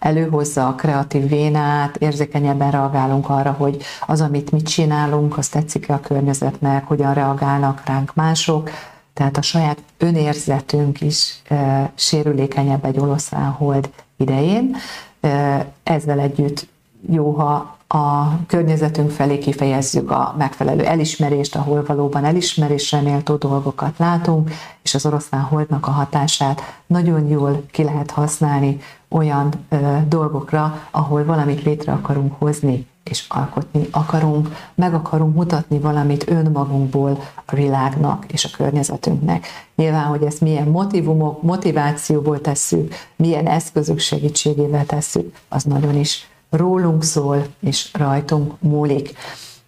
előhozza 0.01 0.67
a 0.67 0.75
kreatív 0.75 1.29
vénát, 1.29 1.97
érzékenyebben 1.97 2.71
reagálunk 2.71 3.29
arra, 3.29 3.53
hogy 3.53 3.83
az, 4.07 4.21
amit 4.21 4.51
mi 4.51 4.63
csinálunk, 4.63 5.39
az 5.39 5.49
tetszik-e 5.49 5.95
a 5.95 6.01
környezetnek, 6.01 6.87
hogyan 6.87 7.15
reagálnak 7.15 7.83
ránk 7.85 8.15
mások, 8.15 8.71
tehát 9.15 9.37
a 9.37 9.43
saját 9.43 9.79
önérzetünk 9.99 11.01
is 11.01 11.43
e, 11.49 11.91
sérülékenyebb 11.95 12.85
egy 12.85 12.99
oroszlán 12.99 13.51
hold 13.51 13.91
idején. 14.17 14.77
E, 15.21 15.67
ezzel 15.83 16.19
együtt 16.21 16.69
jó, 17.11 17.31
ha 17.31 17.77
a 17.95 18.39
környezetünk 18.47 19.11
felé 19.11 19.39
kifejezzük 19.39 20.11
a 20.11 20.35
megfelelő 20.39 20.85
elismerést, 20.85 21.57
ahol 21.57 21.85
valóban 21.87 22.25
elismerésre 22.25 23.01
méltó 23.01 23.35
dolgokat 23.35 23.99
látunk, 23.99 24.51
és 24.83 24.95
az 24.95 25.07
oroszlán 25.07 25.43
holdnak 25.43 25.87
a 25.87 25.91
hatását 25.91 26.61
nagyon 26.87 27.29
jól 27.29 27.65
ki 27.71 27.83
lehet 27.83 28.11
használni 28.11 28.79
olyan 29.09 29.49
ö, 29.69 29.97
dolgokra, 30.09 30.83
ahol 30.91 31.25
valamit 31.25 31.63
létre 31.63 31.93
akarunk 31.93 32.35
hozni, 32.39 32.87
és 33.05 33.25
alkotni 33.29 33.89
akarunk, 33.91 34.49
meg 34.75 34.95
akarunk 34.95 35.35
mutatni 35.35 35.79
valamit 35.79 36.31
önmagunkból 36.31 37.19
a 37.45 37.55
világnak 37.55 38.25
és 38.33 38.45
a 38.45 38.57
környezetünknek. 38.57 39.47
Nyilván, 39.77 40.05
hogy 40.05 40.23
ezt 40.23 40.41
milyen 40.41 40.69
motivumok, 40.69 41.43
motivációból 41.43 42.41
tesszük, 42.41 42.95
milyen 43.17 43.47
eszközök 43.47 43.99
segítségével 43.99 44.85
tesszük, 44.85 45.35
az 45.49 45.63
nagyon 45.63 45.97
is 45.97 46.29
rólunk 46.57 47.03
szól, 47.03 47.47
és 47.61 47.91
rajtunk 47.93 48.53
múlik. 48.61 49.15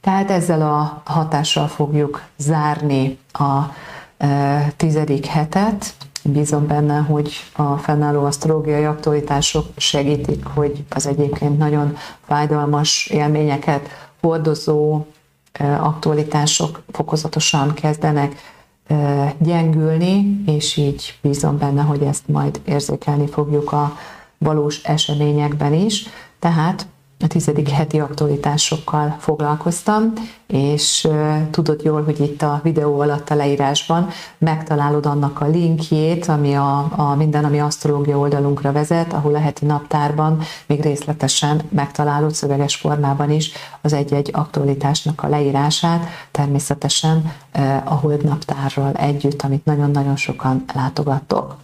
Tehát 0.01 0.30
ezzel 0.30 0.62
a 0.62 1.03
hatással 1.05 1.68
fogjuk 1.68 2.22
zárni 2.37 3.18
a 3.32 3.61
e, 4.16 4.72
tizedik 4.76 5.26
hetet. 5.26 5.95
Bízom 6.22 6.66
benne, 6.66 6.99
hogy 6.99 7.32
a 7.53 7.76
fennálló 7.76 8.24
asztrológiai 8.24 8.84
aktualitások 8.84 9.66
segítik, 9.76 10.45
hogy 10.45 10.84
az 10.91 11.07
egyébként 11.07 11.59
nagyon 11.59 11.97
fájdalmas 12.26 13.07
élményeket 13.07 13.89
hordozó 14.20 15.05
e, 15.53 15.82
aktualitások 15.82 16.82
fokozatosan 16.93 17.74
kezdenek 17.74 18.34
e, 18.87 19.34
gyengülni, 19.39 20.43
és 20.47 20.76
így 20.76 21.18
bízom 21.22 21.59
benne, 21.59 21.82
hogy 21.82 22.03
ezt 22.03 22.28
majd 22.28 22.61
érzékelni 22.64 23.26
fogjuk 23.26 23.72
a 23.72 23.97
valós 24.39 24.82
eseményekben 24.82 25.72
is. 25.72 26.07
Tehát 26.39 26.87
a 27.20 27.26
tizedik 27.26 27.68
heti 27.68 28.01
aktualitásokkal 28.01 29.16
foglalkoztam, 29.18 30.12
és 30.47 31.09
tudod 31.51 31.82
jól, 31.82 32.05
hogy 32.05 32.20
itt 32.20 32.43
a 32.43 32.61
videó 32.62 33.01
alatt 33.01 33.30
a 33.30 33.34
leírásban 33.34 34.09
megtalálod 34.39 35.07
annak 35.07 35.41
a 35.41 35.47
linkjét, 35.47 36.26
ami 36.26 36.55
a, 36.55 36.93
a 36.97 37.14
minden, 37.14 37.45
ami 37.45 37.61
asztrológia 37.61 38.18
oldalunkra 38.18 38.72
vezet, 38.72 39.12
ahol 39.12 39.34
a 39.34 39.39
heti 39.39 39.64
naptárban 39.64 40.39
még 40.66 40.82
részletesen 40.82 41.62
megtalálod 41.68 42.34
szöveges 42.34 42.76
formában 42.76 43.30
is 43.30 43.53
az 43.80 43.93
egy-egy 43.93 44.30
aktualitásnak 44.32 45.22
a 45.22 45.28
leírását, 45.28 46.07
természetesen 46.30 47.32
a 47.84 47.95
holdnaptárral 47.95 48.93
együtt, 48.93 49.43
amit 49.43 49.64
nagyon-nagyon 49.64 50.16
sokan 50.16 50.64
látogattok. 50.74 51.57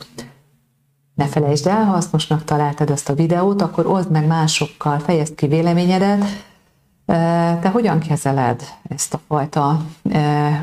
Ne 1.15 1.27
felejtsd 1.27 1.67
el, 1.67 1.85
ha 1.85 1.93
hasznosnak 1.93 2.45
találtad 2.45 2.91
ezt 2.91 3.09
a 3.09 3.15
videót, 3.15 3.63
akkor 3.63 3.87
oszd 3.87 4.11
meg 4.11 4.27
másokkal, 4.27 4.99
fejezd 4.99 5.35
ki 5.35 5.47
véleményedet. 5.47 6.25
Te 7.61 7.69
hogyan 7.73 7.99
kezeled 7.99 8.63
ezt 8.89 9.15
a 9.15 9.21
fajta 9.29 9.81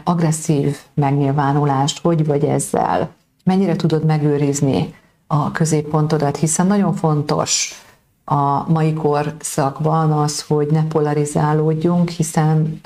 agresszív 0.04 0.78
megnyilvánulást? 0.94 2.02
Hogy 2.02 2.26
vagy 2.26 2.44
ezzel? 2.44 3.10
Mennyire 3.44 3.76
tudod 3.76 4.06
megőrizni 4.06 4.94
a 5.28 5.52
középpontodat? 5.52 6.38
Hiszen 6.38 6.68
nagyon 6.68 6.94
fontos 6.94 7.84
a 8.26 8.72
mai 8.72 8.94
korszakban 8.94 10.12
az, 10.12 10.42
hogy 10.42 10.68
ne 10.72 10.84
polarizálódjunk, 10.84 12.10
hiszen 12.10 12.82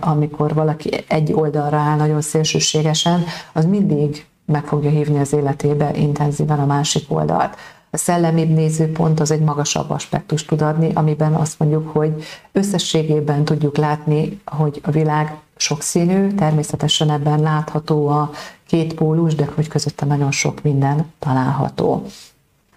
amikor 0.00 0.54
valaki 0.54 1.04
egy 1.08 1.32
oldalra 1.32 1.76
áll 1.76 1.96
nagyon 1.96 2.20
szélsőségesen, 2.20 3.24
az 3.52 3.64
mindig 3.64 4.26
meg 4.44 4.64
fogja 4.64 4.90
hívni 4.90 5.18
az 5.18 5.32
életébe 5.32 5.96
intenzíven 5.96 6.58
a 6.58 6.66
másik 6.66 7.04
oldalt. 7.08 7.56
A 7.90 7.96
szellemibb 7.96 8.48
nézőpont 8.48 9.20
az 9.20 9.30
egy 9.30 9.40
magasabb 9.40 9.90
aspektus 9.90 10.44
tud 10.44 10.62
adni, 10.62 10.90
amiben 10.94 11.34
azt 11.34 11.58
mondjuk, 11.58 11.88
hogy 11.88 12.24
összességében 12.52 13.44
tudjuk 13.44 13.76
látni, 13.76 14.40
hogy 14.44 14.80
a 14.84 14.90
világ 14.90 15.36
sokszínű, 15.56 16.34
természetesen 16.34 17.10
ebben 17.10 17.40
látható 17.40 18.08
a 18.08 18.30
két 18.66 18.94
pólus, 18.94 19.34
de 19.34 19.48
hogy 19.54 19.68
közötte 19.68 20.04
nagyon 20.04 20.30
sok 20.30 20.62
minden 20.62 21.12
található. 21.18 22.06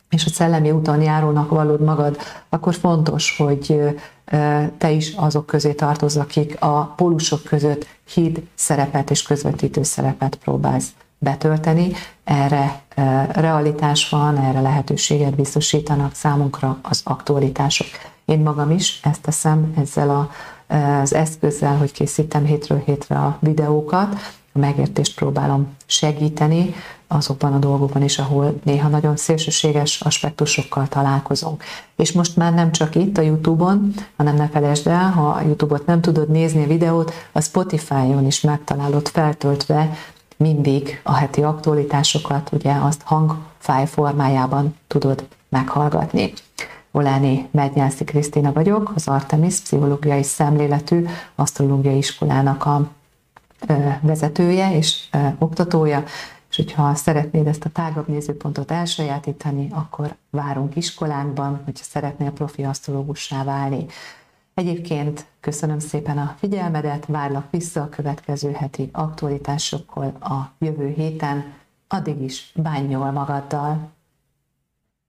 És 0.10 0.26
a 0.26 0.30
szellemi 0.30 0.72
úton 0.72 1.02
járónak 1.02 1.50
valód 1.50 1.82
magad, 1.82 2.18
akkor 2.50 2.74
fontos, 2.74 3.38
hogy 3.38 3.96
te 4.78 4.92
is 4.92 5.14
azok 5.16 5.46
közé 5.46 5.74
tartozz, 5.74 6.18
akik 6.18 6.62
a 6.62 6.94
pólusok 6.96 7.44
között 7.44 7.88
híd 8.14 8.42
szerepet 8.56 9.10
és 9.10 9.24
közvetítő 9.24 9.84
szerepet 9.84 10.36
próbálsz 10.36 10.90
betölteni, 11.20 11.92
erre 12.24 12.82
realitás 13.32 14.10
van, 14.10 14.38
erre 14.38 14.62
lehetőséget 14.62 15.36
biztosítanak 15.36 16.14
számunkra 16.14 16.78
az 16.82 17.02
aktualitások. 17.04 17.88
Én 18.26 18.40
magam 18.40 18.72
is 18.72 19.00
ezt 19.04 19.22
teszem 19.22 19.74
ezzel 19.78 20.10
a, 20.10 20.30
az 21.02 21.14
eszközzel, 21.14 21.78
hogy 21.78 21.92
készítem 21.92 22.46
hétről 22.46 22.82
hétre 22.86 23.16
a 23.16 23.38
videókat, 23.40 24.16
a 24.54 24.60
megértést 24.60 25.16
próbálom 25.16 25.76
segíteni 25.86 26.74
azokban 27.08 27.54
a 27.54 27.58
dolgokban 27.58 28.04
is, 28.04 28.20
ahol 28.20 28.60
néha 28.64 28.88
nagyon 28.88 29.18
szélsőséges 29.18 30.02
aspektusokkal 30.02 30.88
találkozunk. 30.88 31.64
És 31.96 32.12
most 32.12 32.36
már 32.36 32.54
nem 32.54 32.72
csak 32.72 32.96
itt 32.96 33.18
a 33.18 33.22
YouTube-on, 33.22 33.94
hanem 34.18 34.36
ne 34.36 34.48
felejtsd 34.48 34.88
el, 34.88 35.10
ha 35.10 35.30
a 35.30 35.42
YouTube-ot 35.42 35.86
nem 35.86 36.02
tudod 36.02 36.30
nézni 36.30 36.64
a 36.64 36.68
videót, 36.68 37.14
a 37.32 37.42
Spotify-on 37.42 38.26
is 38.26 38.42
megtalálod 38.42 39.08
feltöltve 39.08 39.98
mindig 40.38 41.02
a 41.04 41.14
heti 41.14 41.44
aktualitásokat, 41.44 42.50
ugye 42.52 42.74
azt 42.74 43.02
hangfáj 43.02 43.86
formájában 43.86 44.76
tudod 44.88 45.28
meghallgatni. 45.50 46.34
Oláni 46.92 47.48
Mednyászi 47.52 48.04
Krisztina 48.04 48.54
vagyok, 48.54 48.92
az 48.96 49.08
Artemis 49.08 49.60
Pszichológiai 49.60 50.24
Szemléletű 50.24 51.06
Asztrológiai 51.36 51.98
Iskolának 51.98 52.66
a 52.66 52.90
vezetője 54.02 54.76
és 54.76 55.04
oktatója, 55.38 56.04
és 56.50 56.56
hogyha 56.56 56.96
szeretnéd 56.96 57.48
ezt 57.48 57.66
a 57.66 57.70
tágabb 57.70 58.08
nézőpontot 58.08 58.72
elsajátítani, 58.72 59.68
akkor 59.72 60.16
várunk 60.30 60.76
iskolánkban, 60.76 61.62
hogyha 61.66 61.84
szeretnél 61.84 62.32
profi 62.32 62.64
asztrológussá 62.64 63.44
válni. 63.44 63.86
Egyébként 64.58 65.26
köszönöm 65.40 65.80
szépen 65.80 66.18
a 66.18 66.36
figyelmedet, 66.40 67.06
várlak 67.06 67.52
vissza 67.52 67.82
a 67.82 67.90
következő 67.90 68.52
heti 68.52 68.90
aktualitásokkal 68.92 70.18
a 70.20 70.52
jövő 70.60 70.88
héten, 70.88 71.54
addig 71.88 72.22
is 72.22 72.52
bánj 72.56 72.92
jól 72.92 73.12
magaddal! 73.12 73.97